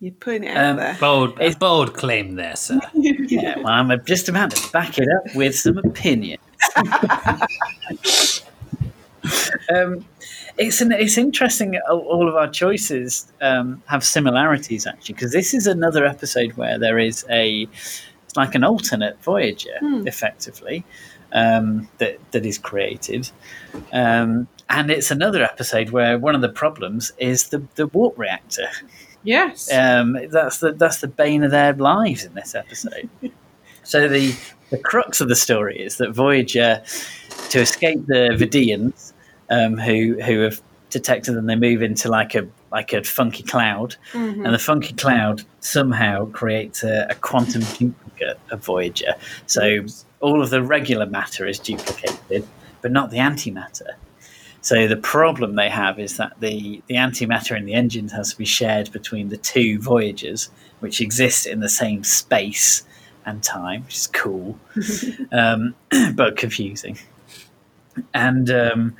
[0.00, 0.96] you're putting it out Um, there.
[0.98, 2.80] Bold, bold claim there, sir.
[2.94, 6.38] Yeah, well, I'm just about to back it up with some opinion.
[9.74, 10.04] um,
[10.58, 11.78] it's an, it's interesting.
[11.90, 16.78] all- All of our choices um, have similarities actually, because this is another episode where
[16.78, 18.02] there is a it's
[18.36, 20.84] like an alternate Voyager, effectively,
[21.32, 23.30] um, that that is created.
[23.92, 28.68] Um, and it's another episode where one of the problems is the, the warp reactor.
[29.22, 29.72] Yes.
[29.72, 33.08] Um, that's the that's the bane of their lives in this episode.
[33.82, 34.34] so the
[34.70, 36.82] the crux of the story is that Voyager,
[37.50, 39.12] to escape the Vidians,
[39.50, 40.60] um, who who have
[40.92, 43.96] detected then they move into like a like a funky cloud,
[44.44, 49.14] and the funky cloud somehow creates a, a quantum duplicate of Voyager.
[49.46, 49.84] So
[50.20, 52.46] all of the regular matter is duplicated,
[52.80, 53.90] but not the antimatter.
[54.62, 58.38] So the problem they have is that the, the antimatter in the engines has to
[58.38, 62.84] be shared between the two Voyagers, which exist in the same space
[63.26, 64.58] and time, which is cool,
[65.32, 65.74] um,
[66.14, 66.96] but confusing.
[68.14, 68.96] And um,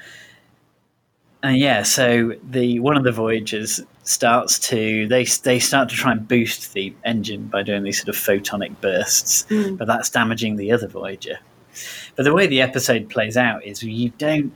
[1.43, 6.13] and yeah, so the one of the Voyagers starts to they they start to try
[6.13, 10.73] and boost the engine by doing these sort of photonic bursts, but that's damaging the
[10.73, 11.39] other Voyager.
[12.17, 14.55] But the way the episode plays out is you don't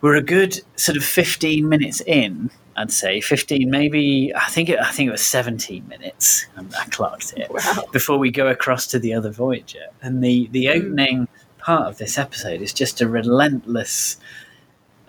[0.00, 4.78] we're a good sort of 15 minutes in i'd say 15 maybe i think it,
[4.80, 7.84] i think it was 17 minutes um, i clocked it Wow.
[7.92, 12.16] before we go across to the other voyager and the the opening part of this
[12.18, 14.16] episode is just a relentless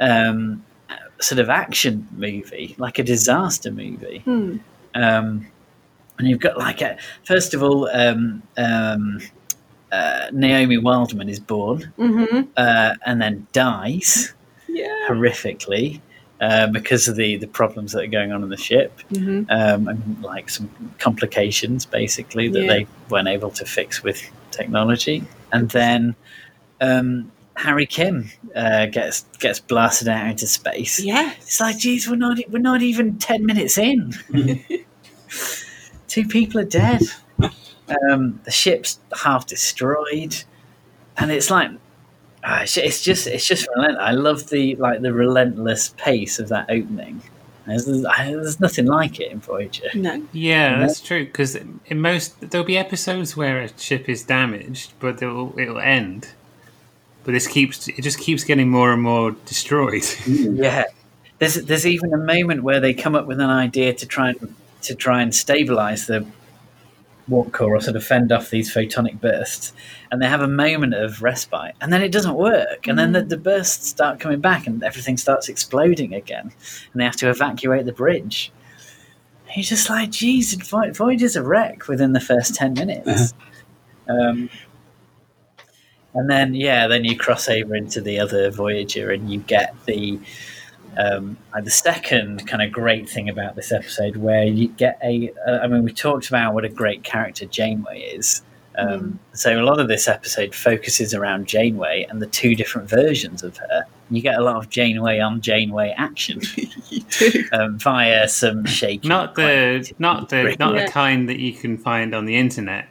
[0.01, 0.63] um,
[1.23, 4.57] sort of action movie like a disaster movie Hmm.
[4.95, 5.47] um,
[6.17, 9.19] and you've got like a first of all um, um,
[9.91, 12.41] uh, naomi wildman is born Mm-hmm.
[12.57, 14.33] uh, and then dies
[14.67, 14.87] Yeah.
[15.07, 16.01] horrifically
[16.41, 19.43] uh, because of the, the problems that are going on in the ship Mm-hmm.
[19.49, 22.67] um, and like some complications basically that Yeah.
[22.73, 25.23] they weren't able to fix with technology.
[25.51, 26.15] And then
[26.81, 30.99] um, Harry Kim uh, gets gets blasted out into space.
[30.99, 34.13] Yeah, It's like, geez, we're not we're not even ten minutes in.
[36.07, 37.01] Two people are dead.
[38.09, 40.43] Um, the ship's half destroyed,
[41.17, 41.71] and it's like
[42.43, 44.03] it's it's just it's just relentless.
[44.03, 47.21] I love the like the relentless pace of that opening.
[47.65, 49.87] There's, there's nothing like it in Voyager.
[49.93, 50.21] No.
[50.33, 51.25] Yeah, that's true.
[51.25, 56.29] Because in most there'll be episodes where a ship is damaged, but it'll it'll end.
[57.23, 60.03] But this keeps it just keeps getting more and more destroyed.
[60.27, 60.83] Yeah,
[61.39, 64.55] there's there's even a moment where they come up with an idea to try and
[64.81, 66.25] to try and stabilize the
[67.29, 69.71] warp core or sort of fend off these photonic bursts,
[70.11, 73.21] and they have a moment of respite, and then it doesn't work, and then the,
[73.23, 76.51] the bursts start coming back, and everything starts exploding again,
[76.91, 78.51] and they have to evacuate the bridge.
[79.47, 83.33] And You're just like, geez, Voy- Voyager's a wreck within the first ten minutes.
[84.09, 84.49] Um,
[86.13, 90.19] and then yeah, then you cross over into the other Voyager, and you get the
[90.97, 95.59] um, the second kind of great thing about this episode, where you get a, uh,
[95.63, 98.43] I mean, we talked about what a great character Janeway is.
[98.77, 103.43] Um, So a lot of this episode focuses around Janeway and the two different versions
[103.43, 103.85] of her.
[104.11, 106.41] You get a lot of Janeway on Janeway action
[107.53, 109.07] um, via some shaky.
[109.07, 110.85] not the not the not Yeah.
[110.85, 112.87] the kind that you can find on the internet.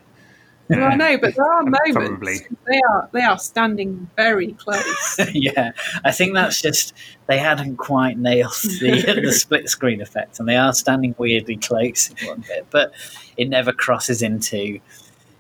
[0.69, 1.93] Well, I know, but there are moments.
[1.93, 2.37] Probably.
[2.67, 5.19] They are they are standing very close.
[5.35, 5.73] yeah,
[6.05, 6.95] I think that's just
[7.27, 12.11] they hadn't quite nailed the, the split screen effect, and they are standing weirdly close
[12.11, 12.93] in one bit, but
[13.37, 14.79] it never crosses into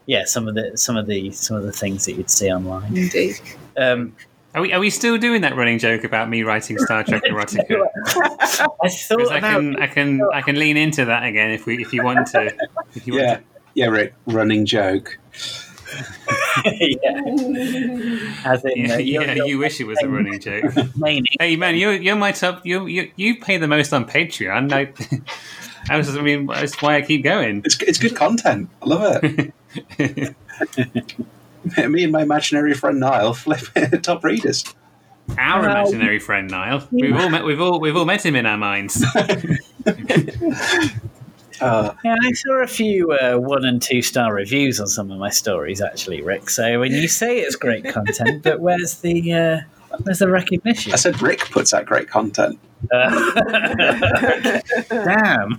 [0.06, 2.94] yeah some of the some of the some of the things that you'd see online.
[2.96, 3.40] Indeed.
[3.76, 4.14] Um,
[4.54, 7.86] Are we are we still doing that running joke about me writing Star Trek erotica?
[8.82, 11.80] I thought I about can I can I can lean into that again if we
[11.80, 12.52] if you want to.
[12.94, 13.42] If you want Yeah, to.
[13.74, 14.14] Yeah, Rick.
[14.26, 15.18] Running joke.
[16.64, 17.20] yeah,
[18.46, 20.72] as in Yeah, uh, you're- yeah, you're you wish it was a running joke.
[21.38, 22.64] Hey man, you you're my top.
[22.64, 24.70] You you you pay the most on Patreon.
[24.70, 24.96] Like,
[25.90, 26.16] I was.
[26.16, 27.62] I mean, that's why I keep going.
[27.64, 28.70] It's it's good content.
[28.82, 29.52] I love it.
[31.88, 33.60] Me and my imaginary friend Niall flip
[34.02, 34.64] top readers.
[35.38, 36.88] Our Well- imaginary friend Niall.
[36.90, 37.44] We've all met.
[37.44, 39.04] We've all we've all met him in our minds.
[41.62, 45.18] Uh, Yeah, I saw a few uh, one and two star reviews on some of
[45.18, 46.50] my stories, actually, Rick.
[46.50, 49.60] So when you say it's great content, but where's the uh,
[50.02, 50.92] where's the recognition?
[50.92, 52.58] I said Rick puts out great content.
[54.88, 55.58] Damn.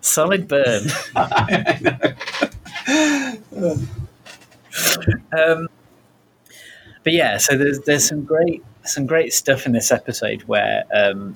[0.00, 0.82] Solid burn.
[5.38, 5.68] um,
[7.02, 11.34] but yeah, so there's there's some great some great stuff in this episode where um,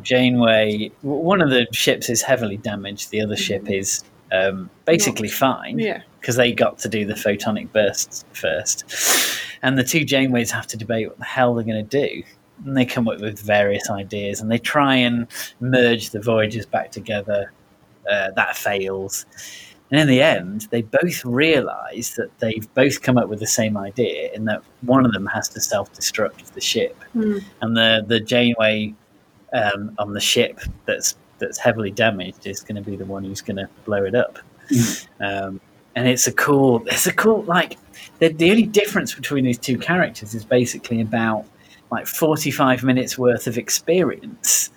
[0.00, 4.02] Janeway, one of the ships is heavily damaged, the other ship is
[4.32, 6.02] um, basically fine Yeah.
[6.20, 8.84] because they got to do the photonic bursts first.
[9.62, 12.22] And the two Janeways have to debate what the hell they're going to do.
[12.64, 15.26] And they come up with various ideas and they try and
[15.60, 17.52] merge the Voyagers back together.
[18.10, 19.26] Uh, that fails.
[19.90, 23.76] And in the end, they both realize that they've both come up with the same
[23.76, 26.96] idea in that one of them has to self destruct the ship.
[27.12, 27.38] Hmm.
[27.60, 28.94] And the, the Janeway
[29.52, 33.40] um, on the ship that's that's heavily damaged is going to be the one who's
[33.40, 34.38] going to blow it up.
[35.20, 35.60] Um,
[35.94, 37.76] and it's a cool, it's a cool like
[38.18, 41.44] the, the only difference between these two characters is basically about
[41.90, 44.70] like forty five minutes worth of experience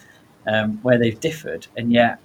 [0.47, 2.19] um, where they've differed, and yet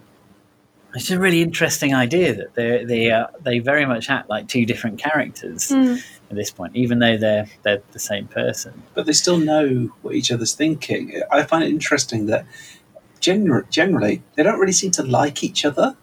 [0.94, 4.66] it's a really interesting idea that they they uh, they very much act like two
[4.66, 5.96] different characters Hmm.
[6.30, 8.82] At this point, even though they're they're the same person.
[8.94, 11.20] but they still know what each other's thinking.
[11.30, 12.46] I find it interesting that
[13.20, 15.96] gener- generally they don't really seem to like each other.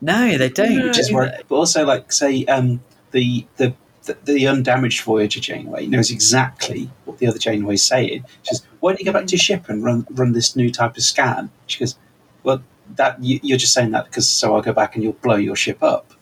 [0.00, 0.76] No, they don't.
[0.76, 0.86] No.
[0.86, 2.82] Which is but also like say um,
[3.12, 8.24] the the the, the undamaged Voyager Janeway knows exactly what the other Janeway's saying.
[8.42, 10.70] She says, "Why don't you go back to your ship and run run this new
[10.70, 11.96] type of scan?" She goes,
[12.42, 12.62] "Well,
[12.96, 15.56] that you, you're just saying that because so I'll go back and you'll blow your
[15.56, 16.14] ship up."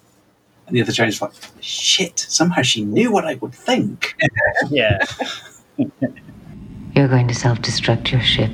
[0.69, 2.19] And the other Janeway's like, "Shit!
[2.19, 4.15] Somehow she knew what I would think."
[4.71, 4.99] yeah.
[6.95, 8.51] You're going to self destruct your ship.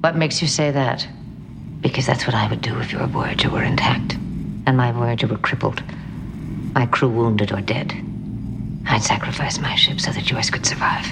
[0.00, 1.08] What makes you say that?
[1.80, 4.14] Because that's what I would do if your Voyager were intact.
[4.66, 5.82] And my Voyager were crippled.
[6.74, 7.94] My crew wounded or dead.
[8.86, 11.10] I'd sacrifice my ship so that yours could survive.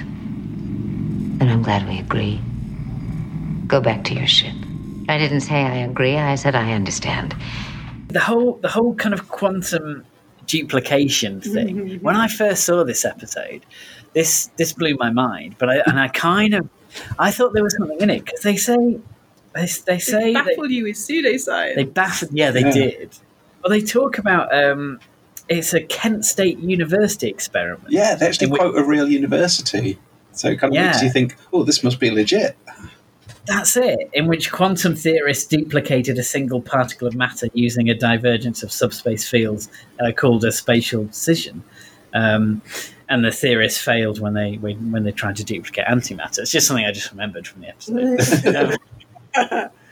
[1.41, 2.41] And I'm glad we agree.
[3.67, 4.55] Go back to your ship.
[5.09, 7.35] I didn't say I agree, I said I understand.
[8.13, 10.05] The whole the whole kind of quantum
[10.47, 11.99] duplication thing.
[12.01, 13.65] When I first saw this episode,
[14.13, 15.57] this this blew my mind.
[15.59, 16.69] But I and I kind of
[17.19, 18.77] I thought there was something in it because they say
[19.55, 21.75] they, they say They they, baffle you with pseudoscience.
[21.75, 22.33] they baffled.
[22.33, 22.71] Yeah, they Yeah.
[22.73, 23.19] did.
[23.63, 24.99] Well, they talk about um,
[25.49, 27.91] it's a Kent State University experiment.
[27.91, 29.99] Yeah, they actually In which- quote a real university,
[30.33, 32.57] so it kind of makes you think, "Oh, this must be legit."
[33.47, 38.63] That's it, in which quantum theorists duplicated a single particle of matter using a divergence
[38.63, 39.69] of subspace fields
[40.01, 41.63] uh, called a spatial scission.
[42.15, 42.63] Um,
[43.09, 46.39] and the theorists failed when they when, when they tried to duplicate antimatter.
[46.39, 48.79] It's just something I just remembered from the episode.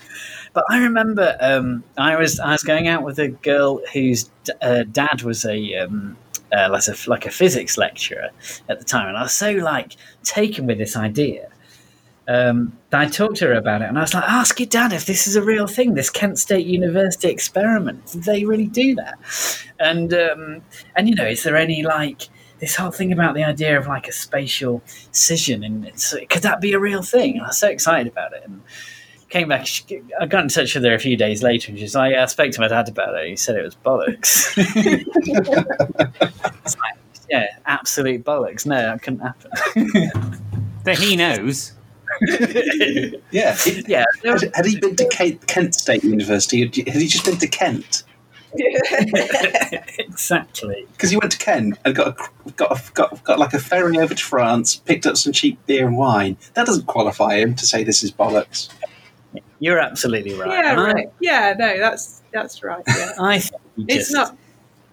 [0.52, 4.52] But I remember um, I was I was going out with a girl whose d-
[4.60, 6.16] uh, dad was a um,
[6.52, 8.30] uh, like a like a physics lecturer
[8.68, 11.49] at the time, and I was so like taken with this idea.
[12.28, 15.06] Um, I talked to her about it, and I was like, "Ask your dad if
[15.06, 15.94] this is a real thing.
[15.94, 18.06] This Kent State University experiment.
[18.06, 19.18] Did they really do that?"
[19.78, 20.62] And um,
[20.96, 22.28] and you know, is there any like
[22.60, 25.90] this whole thing about the idea of like a spatial scission, and
[26.28, 27.34] could that be a real thing?
[27.34, 28.62] And I was so excited about it, and
[29.30, 29.66] came back.
[29.66, 32.22] She, I got in touch with her a few days later, and she's like, "Yeah,
[32.22, 33.28] I spoke to my dad about it.
[33.28, 34.56] He said it was bollocks."
[36.80, 36.96] Like,
[37.28, 38.66] yeah, absolute bollocks.
[38.66, 39.50] No, that couldn't happen.
[40.84, 41.72] That he knows.
[43.30, 43.56] Yeah.
[43.66, 46.62] It- yeah, there was- Had, had he been to Kent, Kent State University?
[46.64, 48.04] Had he just been to Kent?
[49.98, 50.86] exactly.
[50.92, 53.98] Because he went to Kent and got a, got, a, got got like a ferry
[53.98, 56.36] over to France, picked up some cheap beer and wine.
[56.54, 58.68] That doesn't qualify him to say this is bollocks.
[59.60, 60.50] You're absolutely right.
[60.50, 61.08] Yeah, And I- right.
[61.20, 62.82] Yeah, no, that's that's right.
[62.88, 63.12] Yeah.
[63.20, 64.36] I, think It's just, not.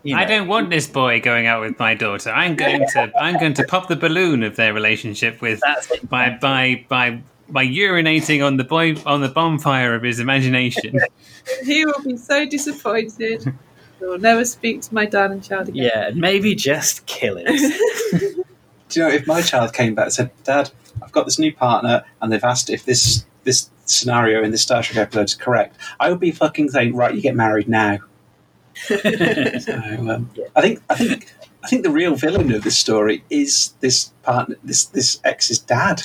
[0.07, 2.29] You know, I don't want this boy going out with my daughter.
[2.29, 6.29] I'm going to I'm going to pop the balloon of their relationship with That's by
[6.29, 10.97] by by by urinating on the boy on the bonfire of his imagination.
[11.63, 13.53] He will be so disappointed.
[13.99, 15.83] He will never speak to my dad and child again.
[15.83, 17.47] Yeah, maybe just kill it.
[18.89, 20.69] Do you know if my child came back and said, "Dad,
[21.01, 24.83] I've got this new partner, and they've asked if this this scenario in this Star
[24.83, 27.97] Trek episode is correct," I would be fucking saying, "Right, you get married now."
[29.59, 33.73] So um, I think I think I think the real villain of this story is
[33.79, 36.03] this partner, this this ex's dad.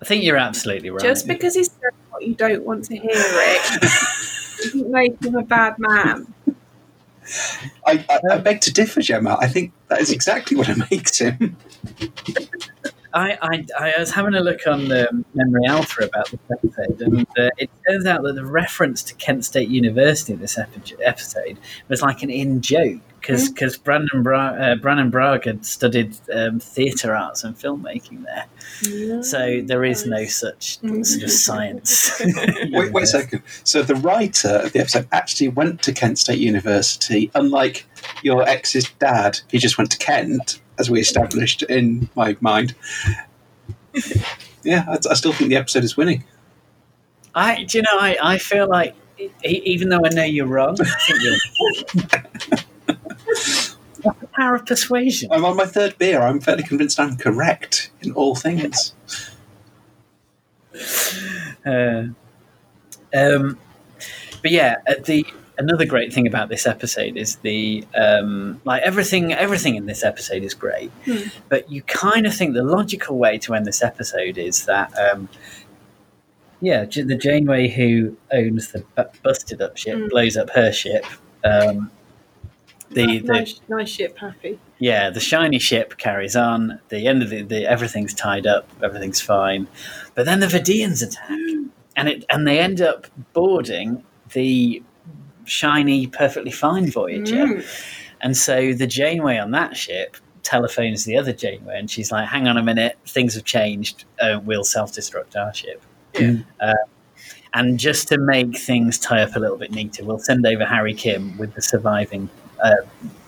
[0.00, 1.02] I think you're absolutely right.
[1.02, 3.80] Just because he's saying what you don't want to hear it
[4.62, 6.32] doesn't make him a bad man.
[7.86, 9.36] I, I, I beg to differ, Gemma.
[9.40, 11.56] I think that is exactly what it makes him.
[13.14, 17.26] I, I, I was having a look on um, Memory Alpha about this episode, and
[17.38, 21.58] uh, it turns out that the reference to Kent State University in this epi- episode
[21.88, 26.60] was like an in joke because because Brannon Bra- uh, Brannon Braga had studied um,
[26.60, 32.20] theatre arts and filmmaking there, so there is no such sort of science.
[32.70, 33.42] Wait, wait a second.
[33.64, 37.86] So the writer of the episode actually went to Kent State University, unlike
[38.22, 39.40] your ex's dad.
[39.50, 42.74] He just went to Kent, as we established in my mind.
[44.62, 46.24] Yeah, I, I still think the episode is winning.
[47.34, 48.94] I, do you know, I, I feel like
[49.44, 51.36] even though I know you're wrong, I think you're.
[52.88, 53.76] That's
[54.20, 55.30] the power of persuasion.
[55.32, 56.22] I'm on my third beer.
[56.22, 58.94] I'm fairly convinced I'm correct in all things.
[61.66, 62.08] Uh,
[63.14, 63.58] um,
[64.42, 65.26] but yeah, the
[65.58, 69.32] another great thing about this episode is the um, like everything.
[69.32, 70.90] Everything in this episode is great,
[71.48, 74.96] but you kind of think the logical way to end this episode is that.
[74.98, 75.28] Um,
[76.60, 78.84] yeah, the Janeway who owns the
[79.22, 81.04] busted up ship blows up her ship.
[81.44, 81.88] Um,
[82.90, 84.58] the, the nice, nice ship, happy.
[84.80, 86.80] yeah, the shiny ship carries on.
[86.88, 89.68] The end of the, the everything's tied up, everything's fine.
[90.16, 94.02] But then the Vidians attack, and it and they end up boarding
[94.32, 94.82] the
[95.48, 97.62] shiny, perfectly fine Voyager.
[98.20, 102.48] And so the Janeway on that ship telephones the other Janeway, and she's like, "Hang
[102.48, 104.04] on a minute, things have changed.
[104.20, 105.82] Uh, we'll self-destruct our ship."
[106.60, 106.74] Uh,
[107.54, 110.94] and just to make things tie up a little bit neater, we'll send over Harry
[110.94, 112.28] Kim with the surviving
[112.62, 112.74] uh,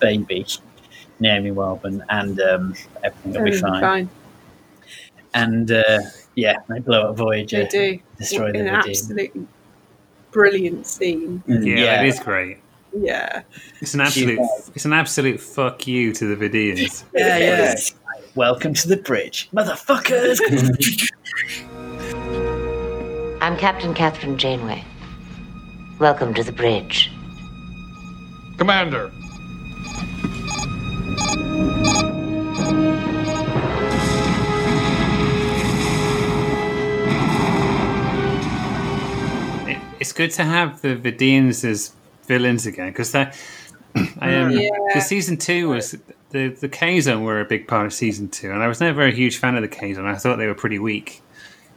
[0.01, 0.45] baby,
[1.21, 3.81] Naomi Wildman, and um, everything will be fine.
[3.81, 4.11] fine.
[5.35, 6.01] And uh,
[6.35, 7.99] yeah, they blow up Voyager, They do.
[8.19, 8.89] destroy the An Vidian.
[8.89, 9.47] absolutely
[10.33, 11.43] brilliant scene.
[11.49, 11.67] Mm.
[11.67, 12.03] Yeah, Yeah.
[12.03, 12.59] it is great.
[12.93, 13.43] Yeah.
[13.81, 14.39] It's an absolute
[14.75, 17.05] it's an absolute fuck you to the Vidians.
[17.15, 17.75] Yeah, yeah.
[18.37, 20.39] Welcome to the bridge, motherfuckers.
[23.41, 24.85] I'm Captain Kathryn Janeway.
[25.99, 27.11] Welcome to the bridge.
[28.59, 29.11] Commander.
[40.01, 41.93] It's good to have the Vidians as
[42.27, 43.37] villains again because that
[44.21, 44.71] I am Yeah.
[44.87, 45.97] because season two was
[46.31, 49.11] the the Kazon were a big part of season two, and I was never a
[49.13, 50.07] huge fan of the Kazon.
[50.07, 51.23] I thought they were pretty weak,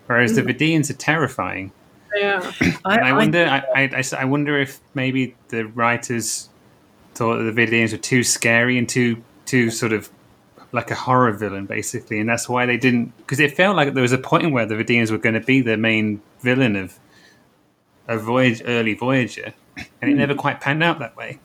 [0.08, 0.50] whereas the mm.
[0.56, 1.72] Vidians are terrifying.
[2.16, 2.52] Yeah.
[2.62, 6.50] I, And I I- wonder, I, I, I I wonder if maybe the writers
[7.16, 10.10] thought that the Vidians were too scary and too too sort of
[10.72, 13.16] like a horror villain, basically, and that's why they didn't.
[13.18, 15.62] Because it felt like there was a point where the Vidians were going to be
[15.62, 16.98] the main villain of
[18.08, 19.54] a voyage, early Voyager,
[20.02, 21.40] and it never quite panned out that way.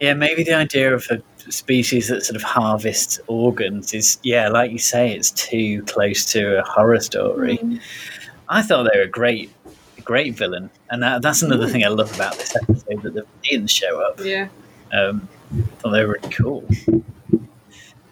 [0.00, 4.72] Yeah, maybe the idea of a species that sort of harvests organs is, yeah, like
[4.72, 7.60] you say, it's too close to a horror story.
[8.48, 9.52] I thought they were a great,
[10.02, 13.70] great villain, and that, that's another thing I love about this episode that the Vidians
[13.70, 14.20] show up.
[14.20, 14.48] Yeah.
[14.92, 16.68] Um, I thought they were really cool.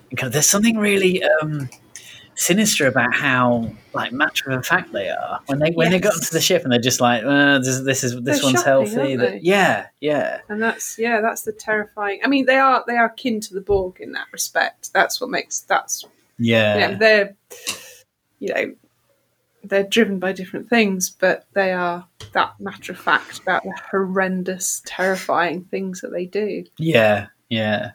[0.08, 1.68] Because there's something really um,
[2.34, 6.22] sinister about how like matter of fact they are when they when they got Yes.
[6.22, 8.92] onto the ship and they're just like, uh, this, this is this They're one's shocking,
[8.94, 9.16] healthy.
[9.16, 12.20] That, yeah, yeah, And that's yeah, that's the terrifying.
[12.24, 14.92] I mean, they are they are kin to the Borg in that respect.
[14.92, 16.04] That's what makes that's
[16.38, 16.74] yeah.
[16.74, 17.36] you know, they're
[18.38, 18.74] you know
[19.62, 24.82] they're driven by different things, but they are that matter of fact about the horrendous,
[24.86, 26.64] terrifying things that they do.
[26.78, 27.90] Yeah, yeah,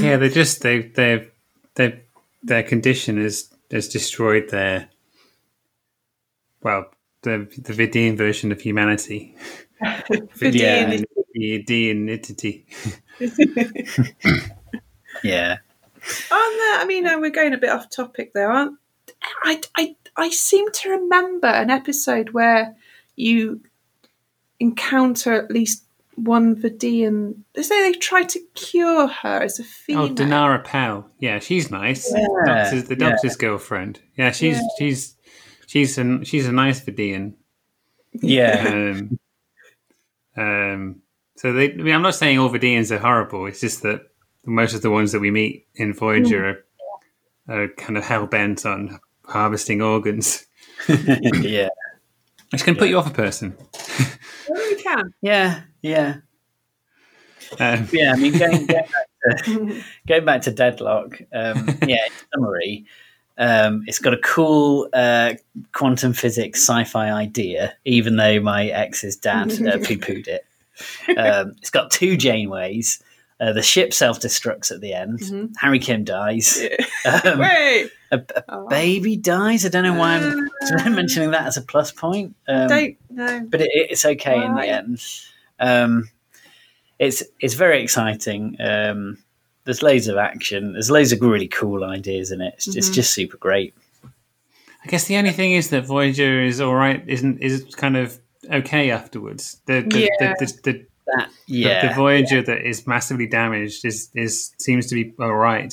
[0.00, 1.28] Yeah, they just they they
[1.76, 2.00] they
[2.42, 4.88] their condition has has destroyed their
[6.62, 6.86] well
[7.22, 9.36] the the Vidian version of humanity.
[9.80, 12.66] Vidian the Vidianity.
[15.24, 15.56] yeah.
[16.32, 18.76] On that, I mean, uh, we're going a bit off topic there, aren't?
[19.44, 22.74] I, I, I seem to remember an episode where
[23.14, 23.60] you
[24.58, 25.84] encounter at least
[26.16, 27.42] one Vidian.
[27.54, 30.04] They say they try to cure her as a female.
[30.04, 31.08] Oh, Danara Pel.
[31.18, 32.12] Yeah, she's nice.
[32.14, 33.10] Yeah, Doctor's, the yeah.
[33.10, 34.00] doctor's girlfriend.
[34.16, 34.68] Yeah, she's Yeah.
[34.78, 35.16] she's
[35.66, 37.34] she's a she's a nice Vidian.
[38.14, 39.18] Yeah, Um,
[40.36, 41.02] um,
[41.36, 43.46] so they, I mean, I'm not saying all Vidians are horrible.
[43.46, 44.02] It's just that
[44.44, 46.62] most of the ones that we meet in Voyager
[47.48, 50.44] are, are kind of hell bent on harvesting organs,
[50.88, 51.68] yeah,
[52.50, 53.56] which can put you off a person.
[54.48, 55.14] Well, you can.
[55.22, 56.16] yeah, yeah,
[57.58, 58.12] Um, yeah.
[58.12, 58.86] I mean, going, going back
[59.44, 61.20] to going back to Deadlock.
[61.32, 62.84] Um, yeah, in summary,
[63.38, 65.34] um, it's got a cool uh,
[65.72, 70.44] quantum physics sci-fi idea, even though my ex's dad uh, poo-pooed it.
[71.16, 73.02] Um, it's got two Janeways.
[73.40, 75.52] Uh, the ship self-destructs at the end.
[75.58, 76.62] Harry Kim dies.
[77.04, 78.68] Um, Wait, a, a Oh.
[78.68, 79.66] baby dies.
[79.66, 80.14] I don't know why
[80.78, 82.36] I'm mentioning that as a plus point.
[82.46, 83.46] Um, don't no.
[83.48, 85.02] but it, it's okay in the end.
[85.60, 86.08] Um,
[86.98, 88.56] it's it's very exciting.
[88.60, 89.18] Um,
[89.64, 90.72] there's loads of action.
[90.72, 92.54] There's loads of really cool ideas in it.
[92.56, 92.94] It's, it's Mm-hmm.
[92.94, 93.74] just super great.
[94.84, 97.02] I guess the only thing is that Voyager is all right.
[97.06, 98.18] Isn't is kind of
[98.50, 99.60] okay afterwards.
[99.66, 100.34] The the, Yeah.
[100.38, 104.94] the, the, the, That yeah, the Voyager that is massively damaged is is seems to
[104.96, 105.72] be all right.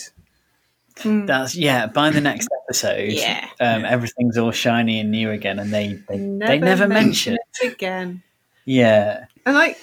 [1.04, 1.88] That's yeah.
[1.88, 3.48] By the next episode, Yeah.
[3.60, 7.36] um, everything's all shiny and new again, and they they Never, they never mention.
[7.62, 8.24] it again.
[8.66, 9.78] Yeah, And like,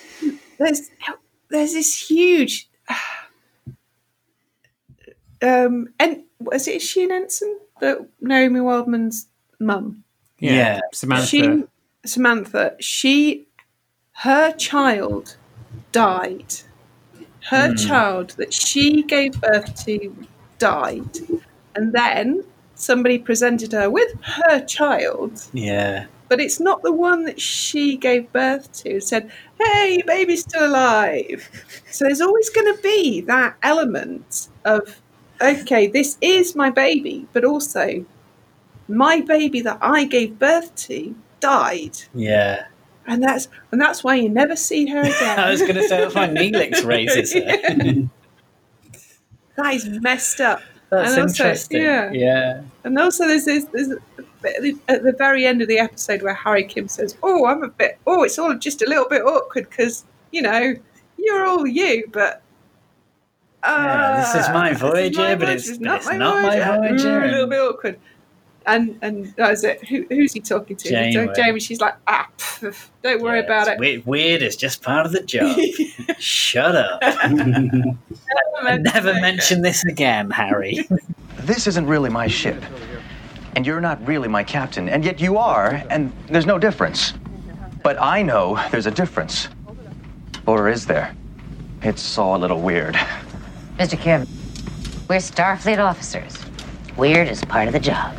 [0.58, 0.90] there's
[1.50, 2.68] there's this huge.
[5.42, 7.56] Um, and was it is she an ensign?
[7.80, 9.28] That Naomi Wildman's
[9.60, 10.02] mum.
[10.38, 10.80] Yeah, Yeah.
[10.94, 11.26] Samantha.
[11.26, 11.64] She
[12.06, 12.76] Samantha.
[12.80, 13.46] She,
[14.12, 15.36] her child,
[15.92, 16.54] died.
[17.50, 20.26] Her child that she gave birth to
[20.58, 21.18] died,
[21.74, 22.44] and then
[22.74, 28.32] somebody presented her with her child yeah, but it's not the one that she gave
[28.32, 29.00] birth to.
[29.00, 29.30] Said,
[29.60, 31.48] "Hey, baby's still alive."
[31.90, 35.00] So there's always going to be that element of,
[35.40, 38.04] okay, this is my baby, but also
[38.88, 42.66] my baby that I gave birth to died, yeah.
[43.06, 45.38] and that's and that's why you never see her again.
[45.38, 48.08] I was going to say that's why Neelix raises her.
[49.56, 50.60] that is messed up.
[50.90, 51.82] That's And also- interesting.
[51.82, 52.10] yeah.
[52.12, 52.62] yeah.
[52.84, 53.90] And also, there's this, there's
[54.88, 57.98] at the very end of the episode where Harry Kim says, "Oh, I'm a bit.
[58.06, 60.74] Oh, it's all just a little bit awkward because you know
[61.18, 62.42] you're all you, but."
[63.64, 66.76] Yeah, this is my uh, Voyager, my but Voyager, it's- but it's not my Ooh,
[66.78, 67.98] Voyager, a little bit awkward.
[68.66, 69.84] And and that was it.
[69.86, 70.88] Who, who's he talking to?
[70.88, 71.32] Janeway.
[71.36, 71.60] Jamie.
[71.60, 73.78] She's like, ah, pff, don't worry Yeah, about it's it.
[73.78, 75.56] Weird, weird is just part of the job.
[76.18, 77.00] Shut up.
[77.30, 80.86] Never Never mention mention this again, Harry.
[81.40, 82.60] This isn't really my ship.
[83.54, 84.88] And you're not really my captain.
[84.88, 87.14] And yet you are, and there's no difference.
[87.82, 89.48] But I know there's a difference.
[90.46, 91.14] Or is there?
[91.82, 92.94] It's all a little weird.
[93.78, 93.98] Mr.
[93.98, 94.26] Kim,
[95.08, 96.36] we're Starfleet officers.
[96.96, 98.16] Weird is part of the job.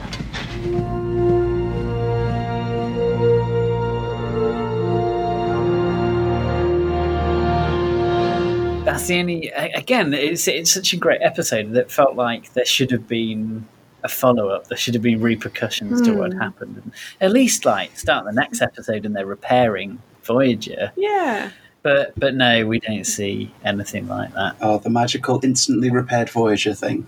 [8.85, 9.49] That's the only.
[9.49, 13.67] Again, it's it's such a great episode that felt like there should have been
[14.03, 14.67] a follow up.
[14.67, 16.39] There should have been repercussions to what hmm.
[16.39, 16.81] happened.
[16.83, 16.91] And
[17.21, 20.91] at least like start the next episode and they're repairing Voyager.
[20.95, 21.51] Yeah.
[21.83, 24.55] But but no, we don't see anything like that.
[24.61, 27.07] Oh, the magical instantly repaired Voyager thing.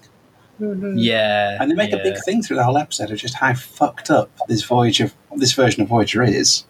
[0.60, 1.98] Yeah, And they make yeah.
[1.98, 5.54] a big thing through the whole episode of just how fucked up this Voyager, this
[5.54, 6.64] version of Voyager is.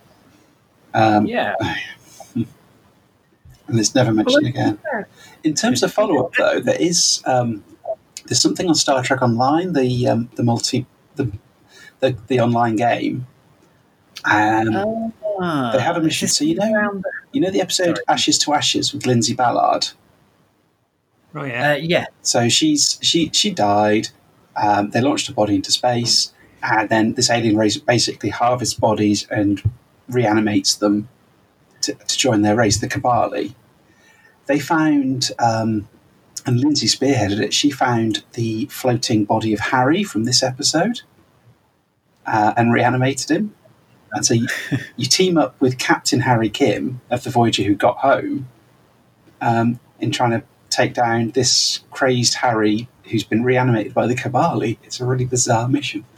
[0.93, 1.55] Um, Yeah,
[2.35, 2.47] and
[3.79, 4.79] it's never mentioned Well, again.
[4.93, 5.03] yeah.
[5.43, 7.63] In terms of follow up, though, there is um,
[8.25, 10.85] there's something on Star Trek Online, the um, the multi
[11.15, 11.31] the
[11.99, 13.25] the, the online game.
[14.25, 16.27] And Ah, they have a mission.
[16.27, 18.05] So you know, around the- you know the episode Sorry.
[18.09, 19.87] Ashes to Ashes with Lindsay Ballard.
[21.36, 21.71] Oh yeah.
[21.71, 24.09] Uh, yeah, So she's she she died.
[24.55, 29.27] Um, they launched her body into space, and then this alien race basically harvests bodies
[29.30, 29.61] and
[30.09, 31.07] reanimates them
[31.82, 33.53] to, to join their race, the Kobali.
[34.47, 35.88] They found, um,
[36.45, 37.53] and Lindsay spearheaded it.
[37.53, 41.01] She found the floating body of Harry from this episode,
[42.25, 43.55] uh, and reanimated him.
[44.11, 44.47] And so you,
[44.97, 48.47] you team up with Captain Harry Kim of the Voyager who got home,
[49.39, 50.43] um, in trying to
[50.84, 54.77] take down this crazed Harry who's been reanimated by the Kobali.
[54.84, 56.05] It's a really bizarre mission.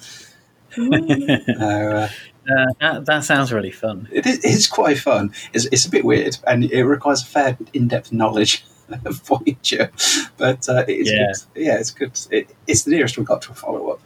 [0.78, 2.08] Uh,
[2.50, 4.08] uh, that, that sounds really fun.
[4.12, 5.32] it is, it's quite fun.
[5.54, 8.64] It's, it's a bit weird and it requires a fair in-depth knowledge
[9.06, 9.92] of Voyager,
[10.38, 11.28] but uh, it is Yeah.
[11.54, 11.64] good.
[11.66, 12.20] Yeah, it's good.
[12.32, 14.00] It, it's the nearest we got to a follow-up.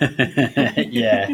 [0.76, 1.28] yeah.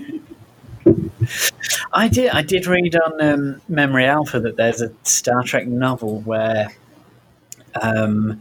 [1.93, 2.31] I did.
[2.31, 6.69] I did read on um, Memory Alpha that there's a Star Trek novel where
[7.83, 8.41] um,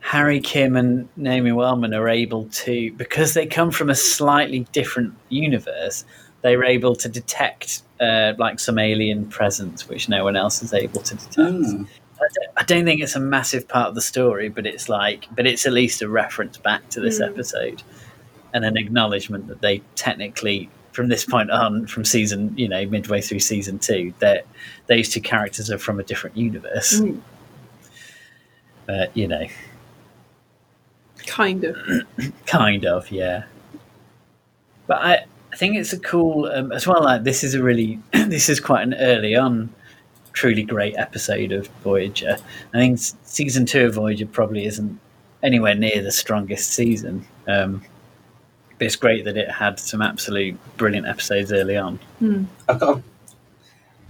[0.00, 5.14] Harry Kim and Naomi Wellman are able to, because they come from a slightly different
[5.28, 6.04] universe,
[6.42, 11.02] they're able to detect uh, like some alien presence which no one else is able
[11.02, 11.36] to detect.
[11.36, 11.86] Mm.
[12.16, 15.26] I don't- I don't think it's a massive part of the story, but it's like,
[15.34, 17.82] but it's at least a reference back to this episode
[18.52, 23.20] and an acknowledgement that they technically, from this point on, from season, you know, midway
[23.22, 24.46] through season two, that
[24.86, 27.00] those two characters are from a different universe.
[27.00, 27.20] Mm.
[28.90, 29.46] But you know,
[31.26, 31.76] Kind of.
[32.46, 33.44] kind of, yeah.
[34.88, 37.04] But I, I think it's a cool um, as well.
[37.04, 39.72] Like this is a really, this is quite an early on,
[40.32, 42.36] truly great episode of Voyager.
[42.74, 44.98] I think s- season two of Voyager probably isn't
[45.44, 47.24] anywhere near the strongest season.
[47.46, 47.82] Um,
[48.78, 52.00] but it's great that it had some absolute brilliant episodes early on.
[52.68, 53.02] I've got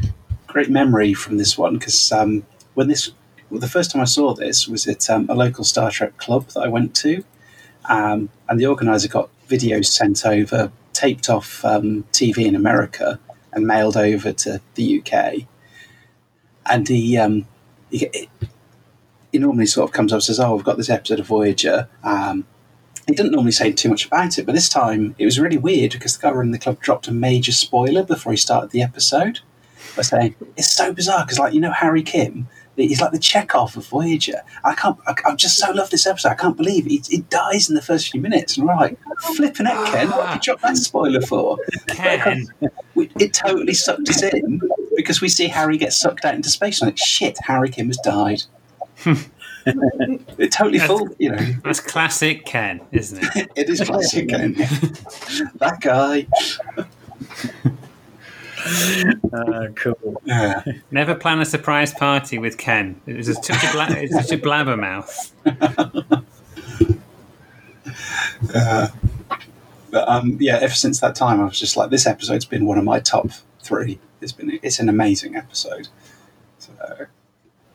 [0.02, 0.06] a
[0.46, 3.10] great memory from this one because um, when this,
[3.51, 6.48] well, the first time I saw this was at um, a local Star Trek club
[6.48, 7.24] that I went to,
[7.88, 13.18] um, and the organizer got videos sent over, taped off um, TV in America,
[13.53, 15.46] and mailed over to the UK.
[16.66, 17.46] And he, um,
[17.90, 18.09] he,
[19.32, 21.88] he normally sort of comes up and says, "Oh, we've got this episode of Voyager."
[22.05, 22.46] Um,
[23.09, 25.92] he didn't normally say too much about it, but this time it was really weird
[25.92, 29.40] because the guy running the club dropped a major spoiler before he started the episode
[29.96, 32.46] by saying it's so bizarre because, like, you know, Harry Kim,
[32.88, 34.42] he's like the Chekhov of Voyager.
[34.64, 36.30] I can't, I, I just so love this episode.
[36.30, 38.98] I can't believe he, he dies in the first few minutes, and we're like,
[39.36, 40.10] flipping it, Ken.
[40.10, 41.58] What did you drop that spoiler for?
[41.88, 42.46] Ken.
[42.96, 44.60] We, it totally sucked us in
[44.96, 46.82] because we see Harry get sucked out into space.
[46.82, 48.42] And like, shit, Harry Kim has died.
[49.66, 51.54] it totally fooled, you know.
[51.64, 53.48] That's classic Ken, isn't it?
[53.56, 54.54] It is classic Ken.
[55.54, 56.26] that guy.
[59.32, 60.20] Uh, cool.
[60.24, 60.62] Yeah.
[60.90, 63.00] Never plan a surprise party with Ken.
[63.06, 65.32] It was a, such a, bla- it's such a blabbermouth.
[69.90, 72.78] But um, yeah, ever since that time, I was just like, this episode's been one
[72.78, 73.30] of my top
[73.61, 73.98] three.
[74.20, 75.88] It's been, it's an amazing episode.
[76.58, 76.72] So,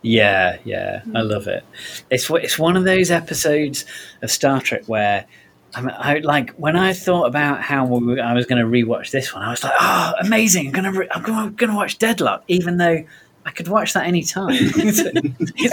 [0.02, 1.66] Yeah, yeah, I love it.
[2.10, 3.86] It's it's one of those episodes
[4.22, 5.26] of Star Trek where
[5.76, 8.68] I, mean, I like when I thought about how we were, I was going to
[8.70, 9.44] rewatch this one.
[9.44, 10.68] I was like, oh, amazing!
[10.68, 13.04] I'm gonna re- I'm gonna, watch Deadlock, even though
[13.46, 14.54] I could watch that any time.
[14.58, 15.00] it's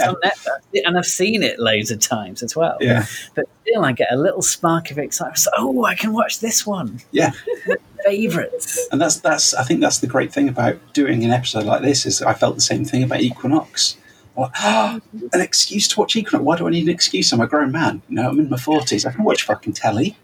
[0.01, 2.77] on Netflix, and I've seen it loads of times as well.
[2.81, 5.39] yeah, But still, I get a little spark of excitement.
[5.39, 6.99] So, oh, I can watch this one.
[7.11, 7.31] yeah.
[8.03, 8.85] Favorites.
[8.91, 12.05] And that's that's I think that's the great thing about doing an episode like this
[12.05, 13.95] is I felt the same thing about Equinox.
[14.35, 15.01] Like, oh,
[15.33, 16.43] an excuse to watch Equinox.
[16.43, 17.31] Why do I need an excuse?
[17.31, 18.01] I'm a grown man.
[18.09, 19.05] You know, I'm in my forties.
[19.05, 20.17] I can watch fucking telly.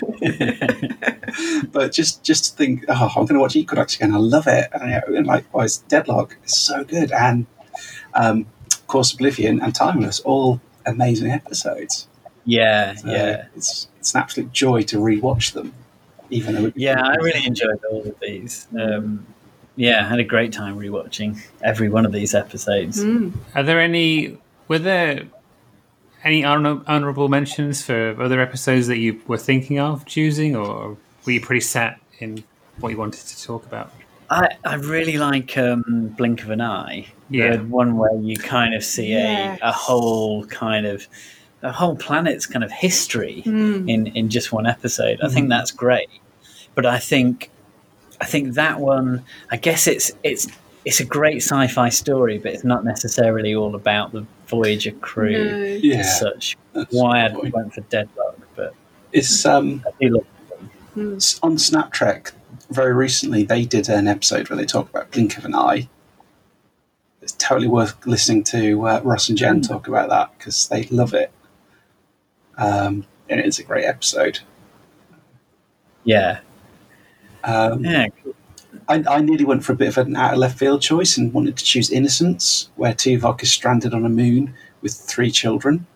[1.70, 4.14] but just just to think, oh, I'm going to watch Equinox again.
[4.14, 4.68] I love it.
[4.72, 7.12] And, and likewise, Deadlock is so good.
[7.12, 7.46] And
[8.14, 12.08] um, of course, Oblivion and Timeless, all amazing episodes.
[12.44, 15.72] Yeah, So yeah, it's it's an absolute joy to rewatch them.
[16.30, 17.00] Even though yeah.
[17.00, 18.66] I really enjoyed all of these.
[18.78, 19.26] Um,
[19.76, 23.02] yeah, I had a great time rewatching every one of these episodes.
[23.02, 23.30] Hmm.
[23.54, 24.38] Are there any?
[24.68, 25.24] Were there
[26.22, 31.40] any honorable mentions for other episodes that you were thinking of choosing, or were you
[31.40, 32.44] pretty set in
[32.80, 33.92] what you wanted to talk about?
[34.30, 37.06] I, I really like um, Blink of an Eye.
[37.28, 37.56] Yeah.
[37.56, 39.58] The one where you kind of see Yes.
[39.62, 41.06] a, a whole kind of
[41.62, 43.88] a whole planet's kind of history hmm.
[43.88, 45.20] in, in just one episode.
[45.22, 45.50] I think hmm.
[45.50, 46.08] that's great.
[46.74, 47.50] But I think
[48.20, 50.46] I think that one I guess it's it's
[50.84, 55.64] it's a great sci-fi story, but it's not necessarily all about the Voyager crew No.
[55.82, 55.96] Yeah.
[56.00, 56.56] as such.
[56.74, 58.74] That's Why I the went for Deadlock, but
[59.12, 60.26] It's um I do love
[60.94, 61.16] them.
[61.16, 62.32] S- on Snap Trek,
[62.70, 65.88] very recently, they did an episode where they talk about Blink of an Eye.
[67.22, 71.14] It's totally worth listening to uh, Ross and Jen talk about that because they love
[71.14, 71.32] it.
[72.58, 74.40] Um, and it's a great episode.
[76.04, 76.40] Yeah.
[77.44, 78.06] Um, Yeah.
[78.88, 81.32] I, I nearly went for a bit of an out of left field choice and
[81.32, 85.86] wanted to choose Innocence, where Tuvok is stranded on a moon with three children.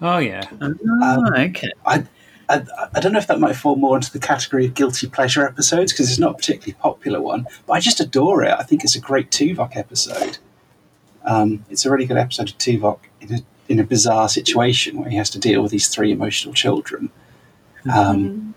[0.00, 0.48] Oh yeah.
[0.60, 1.70] Oh, okay.
[1.86, 2.04] I,
[2.48, 5.46] I, I don't know if that might fall more into the category of guilty pleasure
[5.46, 8.52] episodes because it's not a particularly popular one, but I just adore it.
[8.58, 10.38] I think it's a great Tuvok episode.
[11.24, 13.38] Um, it's a really good episode of Tuvok in a,
[13.68, 17.10] in a bizarre situation where he has to deal with these three emotional children.
[17.92, 18.54] Um,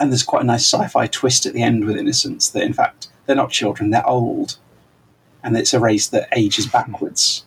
[0.00, 3.08] and there's quite a nice sci-fi twist at the end with Innocence that, in fact,
[3.26, 4.56] they're not children; they're old,
[5.44, 7.44] and it's a race that ages backwards.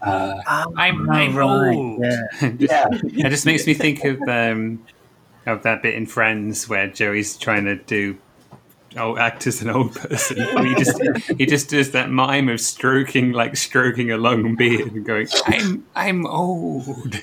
[0.00, 2.00] Uh, I'm, Oh, I'm right, old.
[2.00, 2.22] yeah.
[2.60, 4.84] yeah, It just makes me think of um,
[5.44, 8.16] of that bit in Friends where Joey's trying to do
[8.96, 10.38] oh act as an old person.
[10.64, 11.02] He just
[11.36, 15.84] he just does that mime of stroking like stroking a long beard and going, I'm
[15.96, 17.14] I'm old.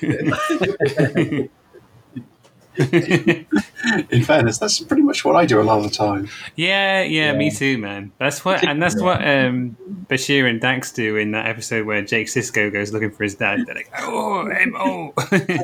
[4.10, 6.28] in fairness, that's pretty much what I do a lot of the time.
[6.56, 8.12] Yeah, yeah, me too, man.
[8.18, 9.76] That's what, and that's what um,
[10.08, 13.60] Bashir and Dax do in that episode where Jake Sisko goes looking for his dad.
[13.66, 15.14] They're like, "Oh, I'm old."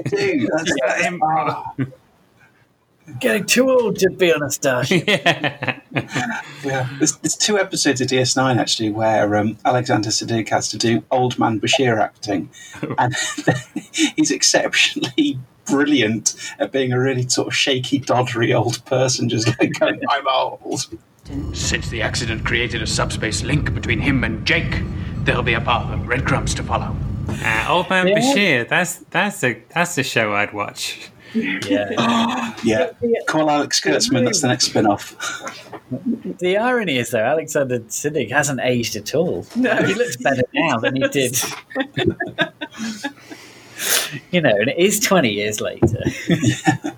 [0.07, 1.85] Dude, that's, Yeah,
[3.21, 5.07] Getting too old to be on a starship.
[5.07, 5.81] yeah.
[6.65, 11.03] Yeah, there's, there's two episodes of DS9 actually where um, Alexander Siddig has to do
[11.11, 12.49] old man Bashir acting,
[12.99, 13.15] and
[14.17, 19.73] he's exceptionally brilliant at being a really sort of shaky, doddery old person, just like
[19.81, 20.87] going, "I'm old."
[21.53, 24.83] Since the accident created a subspace link between him and Jake,
[25.19, 26.97] there'll be a path of breadcrumbs to follow.
[27.29, 28.69] Uh, Old Man Bashir.
[28.69, 31.11] That's that's a that's a show I'd watch.
[31.35, 32.49] Yeah.
[32.65, 32.91] Yeah,
[33.27, 34.25] call Alex Kurtzman.
[34.25, 35.17] That's the next spin-off.
[36.39, 39.45] The irony is, though, Alexander Siddig hasn't aged at all.
[39.57, 39.75] No.
[39.83, 41.37] He looks better now than he did.
[44.31, 46.03] you know, and it is 20 years later.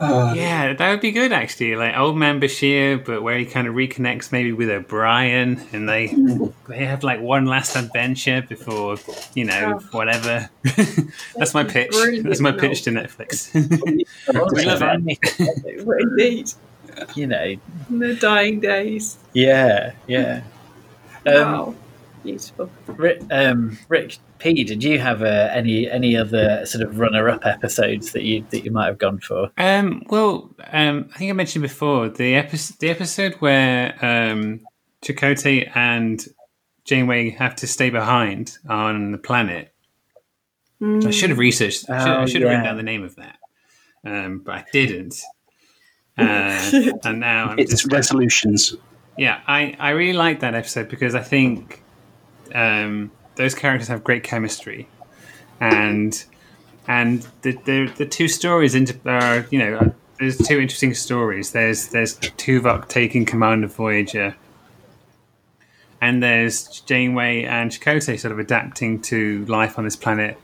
[0.00, 1.76] Yeah, that would be good actually.
[1.76, 6.14] Like Old Man Bashir, but where he kind of reconnects maybe with O'Brien, and they
[6.68, 8.96] they have like one last adventure before
[9.34, 10.50] you know whatever.
[11.36, 11.94] That's my pitch.
[12.22, 13.54] That's my pitch to Netflix.
[14.52, 16.00] we love it.
[16.00, 16.52] Indeed,
[17.14, 17.54] You know,
[17.88, 19.16] in the dying days.
[19.32, 20.42] yeah, yeah.
[21.26, 21.74] Um, wow,
[22.22, 22.70] beautiful.
[22.88, 28.12] Rick, um, Rick P, did you have uh, any any other sort of runner-up episodes
[28.12, 29.50] that you that you might have gone for?
[29.56, 34.60] Um, well, um, I think I mentioned before the episode the episode where um,
[35.02, 36.22] Chakotay and
[36.84, 39.72] Janeway have to stay behind on the planet.
[40.82, 41.88] I should have researched.
[41.88, 43.38] I should, I Oh, should have written down the name of that,
[44.04, 45.18] um, but I didn't.
[46.18, 48.76] Uh, and now I'm It's just resolutions.
[49.16, 49.40] yeah.
[49.46, 51.82] I, I really like that episode because I think
[52.54, 54.88] um, those characters have great chemistry,
[55.60, 56.24] and
[56.86, 61.52] and the the, the two stories inter- are you know there's two interesting stories.
[61.52, 64.36] There's there's Tuvok taking command of Voyager,
[66.00, 70.38] and there's Janeway and Chakotay sort of adapting to life on this planet.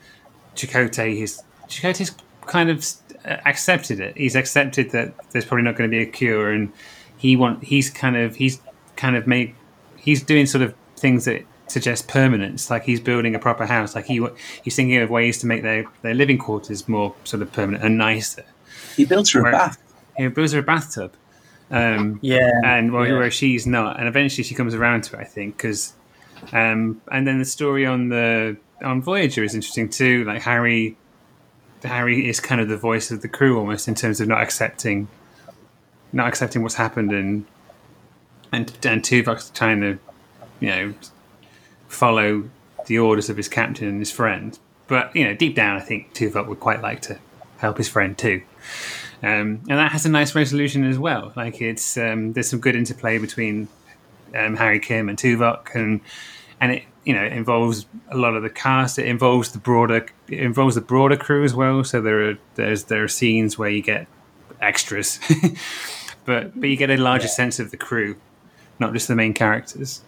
[0.57, 2.15] Chakotay, he's Chakotay's
[2.47, 2.85] kind of
[3.25, 4.17] uh, accepted it.
[4.17, 6.73] He's accepted that there's probably not going to be a cure, and
[7.17, 8.61] he want he's kind of he's
[8.97, 9.55] kind of made
[9.97, 12.71] he's doing sort of things that suggest permanence.
[12.71, 13.95] Like he's building a proper house.
[13.95, 14.27] Like he
[14.63, 17.99] he's thinking of ways to make their their living quarters more sort of permanent and
[17.99, 18.45] nicer.
[18.97, 19.79] He builds her a bath.
[20.17, 21.15] He builds her a bathtub.
[21.71, 23.19] Um, Yeah, and where, yeah.
[23.19, 25.93] where she's not, and eventually she comes around to it, I think, because,
[26.53, 30.25] um, and then the story on the on Voyager is interesting too.
[30.25, 30.97] Like Harry,
[31.85, 35.07] Harry is kind of the voice of the crew almost in terms of not accepting,
[36.13, 37.47] not accepting what's happened, and
[38.53, 39.99] and and Tuvok's trying to,
[40.59, 40.95] you know,
[41.91, 42.49] follow
[42.87, 44.59] the orders of his captain and his friend.
[44.87, 47.19] But you know, deep down, I think Tuvok would quite like to
[47.59, 48.43] help his friend too.
[49.23, 51.33] Um, and that has a nice resolution as well.
[51.37, 53.69] Like it's um, there's some good interplay between
[54.35, 56.01] um, Harry Kim and Tuvok, and
[56.61, 58.99] and it you know it involves a lot of the cast.
[58.99, 61.85] It involves the broader it involves the broader crew as well.
[61.85, 64.07] So there are there's there are scenes where you get
[64.61, 65.21] extras,
[66.25, 68.17] but but you get a larger sense of the crew,
[68.79, 70.01] not just the main characters.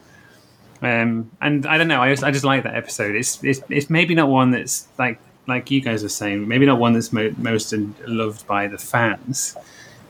[0.83, 2.03] Um, and I don't know.
[2.03, 3.15] I just, I just like that episode.
[3.15, 6.47] It's, it's it's maybe not one that's like like you guys are saying.
[6.49, 7.73] Maybe not one that's mo- most
[8.07, 9.57] loved by the fans.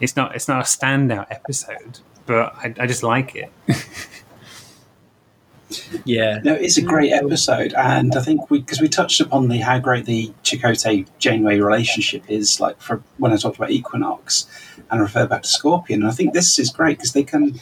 [0.00, 3.52] It's not it's not a standout episode, but I, I just like it.
[6.04, 6.40] Yeah.
[6.42, 9.78] No, it's a great episode, and I think we because we touched upon the how
[9.78, 12.60] great the Chakotay Janeway relationship is.
[12.60, 14.46] Like for when I talked about Equinox,
[14.90, 17.60] and I refer back to Scorpion, and I think this is great because they can,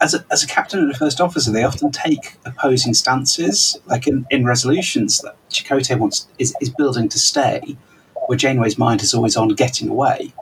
[0.00, 3.78] as a, as a captain and a first officer, they often take opposing stances.
[3.86, 7.76] Like in, in resolutions that Chakotay wants is, is building to stay,
[8.26, 10.32] where Janeway's mind is always on getting away.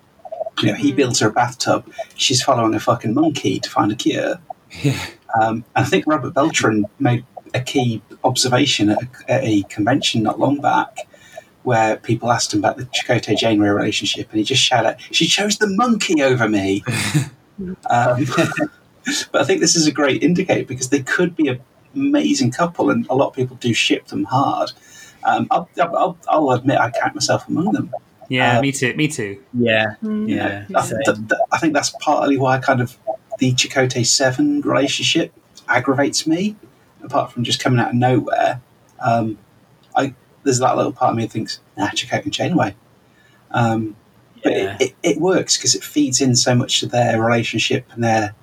[0.61, 3.97] You know, he builds her a bathtub, she's following a fucking monkey to find a
[3.97, 4.41] cure.
[5.41, 7.25] Um, and I think Robert Beltran made
[7.55, 11.09] a key observation at a, at a convention not long back
[11.65, 15.27] where people asked him about the Chakotay Janeway relationship, and he just shouted, out, She
[15.27, 16.85] chose the monkey over me.
[17.91, 18.27] um,
[19.33, 21.61] but I think this is a great indicator because they could be an
[21.95, 24.73] amazing couple, and a lot of people do ship them hard.
[25.25, 27.93] Um, I'll, I'll, I'll admit I count myself among them.
[28.29, 28.95] Yeah, Uh, me too.
[28.95, 29.43] Me too.
[29.53, 29.95] Yeah.
[30.03, 30.29] Mm.
[30.29, 30.67] Yeah.
[30.75, 32.97] I, th- th- I think that's partly why kind of
[33.39, 35.33] the Chakotay Seven relationship
[35.69, 36.57] aggravates me.
[37.03, 38.63] Apart from just coming out of nowhere,
[38.99, 39.37] um,
[39.95, 42.75] I there's that little part of me that thinks, nah, Chakotay and Janeway.
[43.51, 43.95] Um,
[44.43, 44.77] but Yeah.
[44.81, 48.35] it, it, it works because it feeds in so much to their relationship and their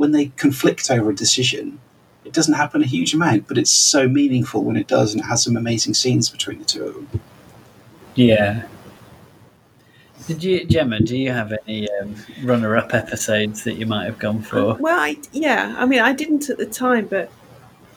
[0.00, 1.78] when they conflict over a decision.
[2.24, 5.26] It doesn't happen a huge amount, but it's so meaningful when it does, and it
[5.26, 7.20] has some amazing scenes between the two of them.
[8.14, 8.62] Yeah.
[10.26, 11.00] Did you, Gemma?
[11.00, 14.72] Do you have any um, runner-up episodes that you might have gone for?
[14.76, 17.30] Well, I, yeah, I mean, I didn't at the time, but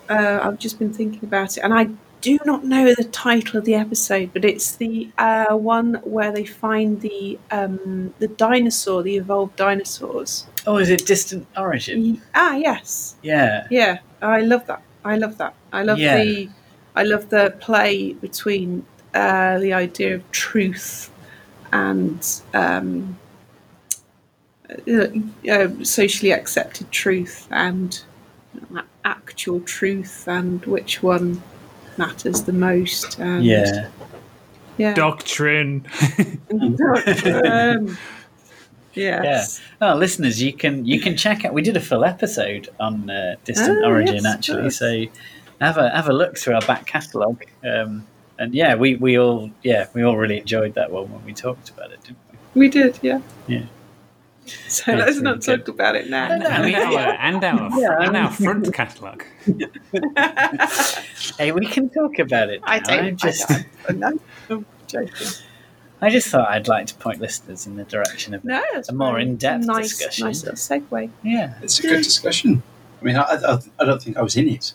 [0.10, 1.88] uh, I've just been thinking about it, and I
[2.20, 6.43] do not know the title of the episode, but it's the uh, one where they
[6.43, 10.47] find the um, the dinosaur, the evolved dinosaurs.
[10.66, 12.22] Oh, is it Distant Origin?
[12.36, 13.68] Ah, yes, Yeah.
[13.70, 14.82] yeah, I love that.
[15.03, 15.53] I love that.
[15.74, 16.16] I love Yeah.
[16.24, 16.49] the,
[16.95, 21.11] I love the play between uh, the idea of truth
[21.74, 23.18] and um,
[24.88, 25.07] uh,
[25.51, 28.01] uh, socially accepted truth and
[29.03, 31.41] actual truth and which one
[31.97, 33.20] matters the most.
[33.20, 33.88] And, Yeah.
[34.78, 34.93] yeah.
[34.93, 35.86] Doctrine.
[38.96, 39.24] Um, Yeah.
[39.24, 39.62] yes.
[39.82, 41.54] Oh, listeners, you can you can check out.
[41.54, 44.78] We did a full episode on uh, Distant Oh, Origin yes, actually, yes.
[44.78, 45.06] so
[45.62, 47.44] have a have a look through our back catalogue.
[47.64, 48.06] Um,
[48.39, 51.70] and yeah, we, we all yeah we all really enjoyed that one when we talked
[51.70, 52.62] about it, didn't we?
[52.62, 53.22] We did, yeah.
[53.48, 53.66] Yeah.
[54.68, 56.26] So Yeah, let's not really talk about it now.
[56.30, 59.24] and our, and our, Yeah, and our front catalogue.
[61.38, 62.60] Hey, we can talk about it.
[62.64, 63.06] I don't.
[63.06, 64.00] I'm just I don't.
[64.00, 64.20] No,
[64.50, 65.28] I'm joking.
[66.04, 69.20] I just thought I'd like to point listeners in the direction of No, a more
[69.20, 70.28] in-depth nice, discussion.
[70.28, 71.10] Nice little segue.
[71.24, 71.54] yeah.
[71.62, 72.62] It's a good discussion.
[73.01, 74.74] I mean, I, I, I don't think I was in it.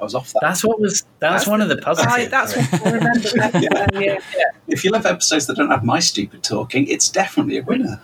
[0.00, 0.40] I was off that.
[0.42, 2.06] That's what was that's, That's one of the puzzles.
[2.06, 3.28] I, that's what I remember.
[3.34, 4.18] That, uh, yeah.
[4.68, 8.00] If you love episodes that don't have my stupid talking, it's definitely a winner.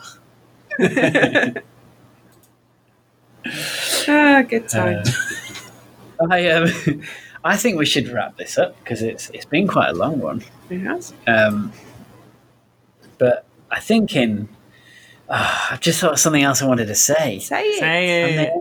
[4.08, 5.02] Ah, good time.
[6.20, 7.02] Uh, I um,
[7.44, 10.42] I think we should wrap this up because it's it's been quite a long one.
[10.70, 11.12] yes.
[11.26, 11.72] Um,
[13.22, 14.48] but I think in
[15.30, 17.38] ah, I've just thought of something else I wanted to say.
[17.38, 17.78] Say it.
[17.80, 18.52] Say it.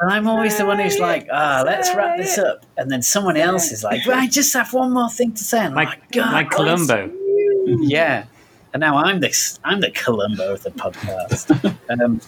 [0.00, 1.30] and I'm always the one who's Say like, it.
[1.32, 2.66] ah, let's wrap Say this up.
[2.76, 5.58] And then someone else is like, well, I just have one more thing to say.
[5.58, 7.16] And I'm Like, like, God, like what is- Columbo.
[7.84, 8.24] Yeah.
[8.74, 9.30] And now I'm the
[9.64, 11.44] I'm the Columbo of the podcast.
[12.02, 12.20] um,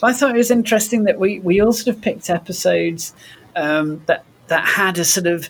[0.00, 3.14] but I thought it was interesting that we, we all sort of picked episodes
[3.56, 5.48] um, that that had a sort of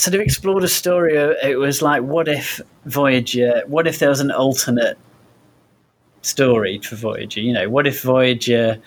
[0.00, 1.14] sort of explored a story.
[1.42, 3.62] It was like, what if Voyager?
[3.66, 4.98] What if there was an alternate
[6.22, 7.40] story for Voyager?
[7.40, 8.80] You know, what if Voyager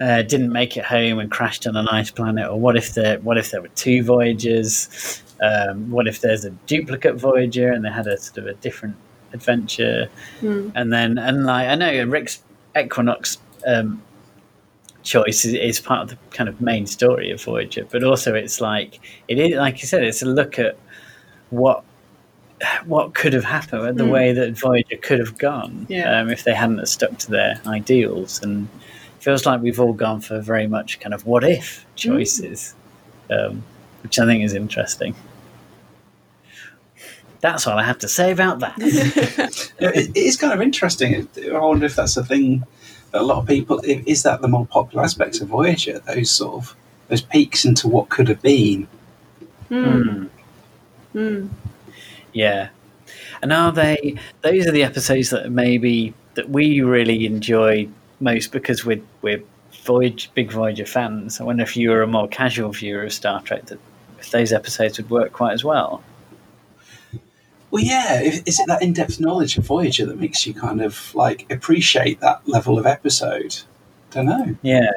[0.00, 3.18] uh, didn't make it home and crashed on an ice planet, or what if there
[3.20, 5.22] what if there were two Voyagers?
[5.40, 8.96] Um, what if there's a duplicate Voyager and they had a sort of a different
[9.32, 10.08] adventure?
[10.74, 12.42] And then and like I know Rick's
[12.76, 14.02] Equinox um,
[15.06, 18.60] choice is, is part of the kind of main story of Voyager, but also it's
[18.60, 20.76] like it is like you said, it's a look at
[21.50, 21.84] what
[22.86, 26.20] what could have happened, the way that Voyager could have gone Yeah.
[26.20, 28.66] um, if they hadn't stuck to their ideals, and
[29.16, 32.74] it feels like we've all gone for very much kind of what if choices,
[33.30, 33.62] um,
[34.02, 35.14] which I think is interesting.
[37.42, 38.76] That's all I have to say about that.
[39.78, 41.28] It, it is kind of interesting.
[41.54, 42.64] I wonder if that's a thing
[43.12, 46.54] that a lot of people is that the more popular aspects of Voyager, those sort
[46.54, 46.76] of
[47.08, 48.88] those peeks into what could have been.
[49.68, 51.46] Hmm.
[52.32, 52.68] Yeah.
[53.42, 54.16] And are they?
[54.42, 57.88] Those are the episodes that maybe that we really enjoy
[58.20, 59.42] most because we're we're
[59.84, 61.40] Voyage big Voyager fans.
[61.40, 63.78] I wonder if you were a more casual viewer of Star Trek, that
[64.18, 66.02] if those episodes would work quite as well.
[67.76, 71.14] Well, yeah, if, is it that in-depth knowledge of Voyager that makes you kind of
[71.14, 73.54] like appreciate that level of episode?
[74.10, 74.56] Don't know.
[74.62, 74.92] Yeah.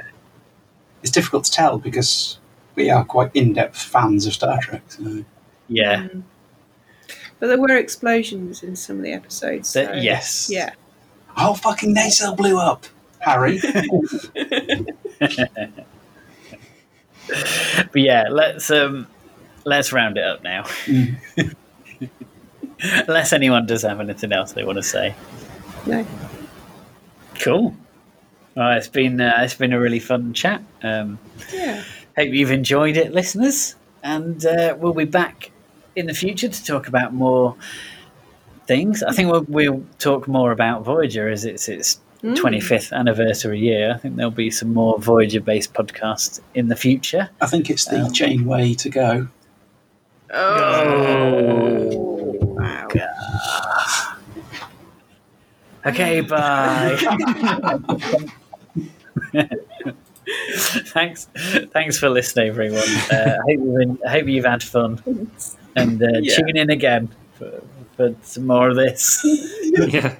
[1.02, 2.40] It's difficult to tell because
[2.76, 4.84] we are quite in-depth fans of Star Trek.
[4.88, 5.26] So.
[5.68, 6.04] Yeah.
[6.04, 6.24] Mm.
[7.42, 9.74] But there were explosions in some of the episodes.
[9.74, 10.48] That- so- yes.
[10.50, 10.72] Yeah.
[11.36, 12.86] Oh, fucking nacelle blew up,
[13.20, 13.60] Harry.
[17.92, 19.06] But yeah, let's um
[19.66, 20.64] let's round it up now.
[23.08, 25.16] Unless anyone does have anything else they want to say.
[25.86, 26.06] No.
[27.40, 27.76] Cool.
[28.56, 30.62] Well, it's been uh, it's been a really fun chat.
[30.84, 31.20] Um,
[31.54, 31.84] Yeah.
[32.18, 35.52] hope you've enjoyed it, listeners, and uh, we'll be back
[35.96, 37.56] in the future to talk about more
[38.68, 39.02] things.
[39.04, 42.36] I think we'll, we'll talk more about Voyager as it's its Mm.
[42.36, 43.94] 25th anniversary year.
[43.96, 47.30] I think there'll be some more Voyager based podcasts in the future.
[47.40, 49.28] I think it's the Janeway to go.
[50.32, 51.79] Oh,
[55.90, 56.98] Okay, bye.
[60.94, 61.28] thanks,
[61.74, 62.84] thanks for listening, everyone.
[63.12, 65.30] Uh, I, hope you've been, I hope you've had fun,
[65.76, 66.36] and uh, Yeah.
[66.36, 67.64] tune in again for,
[67.96, 69.22] for some more of this.
[69.64, 70.16] yeah.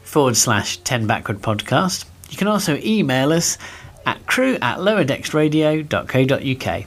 [0.03, 2.07] forward slash 10 backward podcast.
[2.31, 3.57] You can also email us
[4.05, 6.85] at crew at lowerdecksradio.co.uk.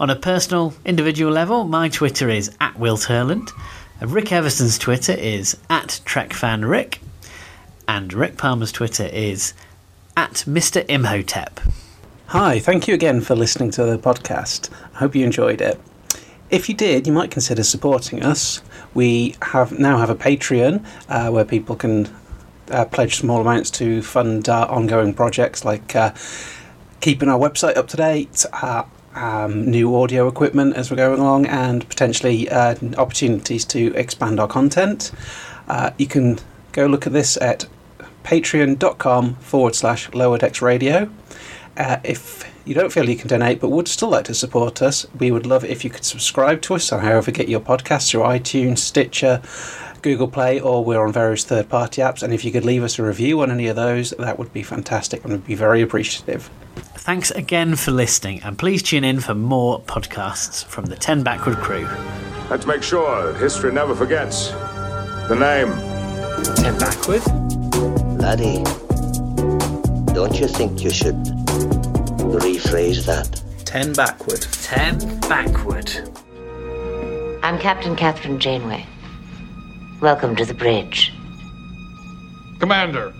[0.00, 3.52] On a personal, individual level, my Twitter is at Will Turland.
[4.00, 6.98] Rick Everson's Twitter is at TrekFanRick.
[7.88, 9.54] And Rick Palmer's Twitter is
[10.16, 10.84] at Mr.
[10.88, 11.58] Imhotep.
[12.26, 14.68] Hi, thank you again for listening to the podcast.
[14.94, 15.80] I hope you enjoyed it.
[16.50, 18.62] If you did, you might consider supporting us.
[18.94, 22.08] We have now have a Patreon uh, where people can
[22.70, 26.12] uh, pledge small amounts to fund our ongoing projects like uh,
[27.00, 28.84] keeping our website up to date, uh,
[29.14, 34.48] um, new audio equipment as we're going along, and potentially uh, opportunities to expand our
[34.48, 35.12] content.
[35.68, 36.38] Uh, you can
[36.72, 37.66] go look at this at
[38.24, 41.10] patreon.com forward slash lower decks radio.
[41.78, 45.06] Uh, if you don't feel you can donate but would still like to support us,
[45.20, 48.10] we would love it if you could subscribe to us on however get your podcast
[48.10, 49.40] through iTunes, Stitcher,
[50.02, 52.20] Google Play, or we're on various third party apps.
[52.20, 54.64] And if you could leave us a review on any of those, that would be
[54.64, 56.50] fantastic and we'd be very appreciative.
[56.76, 61.58] Thanks again for listening, and please tune in for more podcasts from the 10 Backward
[61.58, 61.88] crew.
[62.50, 65.70] Let's make sure that history never forgets the name.
[66.56, 67.24] 10 Backward?
[68.20, 68.62] Laddie,
[70.12, 71.16] don't you think you should
[72.32, 73.42] rephrase that.
[73.64, 74.42] Ten backward.
[74.62, 75.90] Ten backward.
[77.42, 78.86] I'm Captain Kathryn Janeway.
[80.00, 81.12] Welcome to the bridge.
[82.60, 83.12] Commander.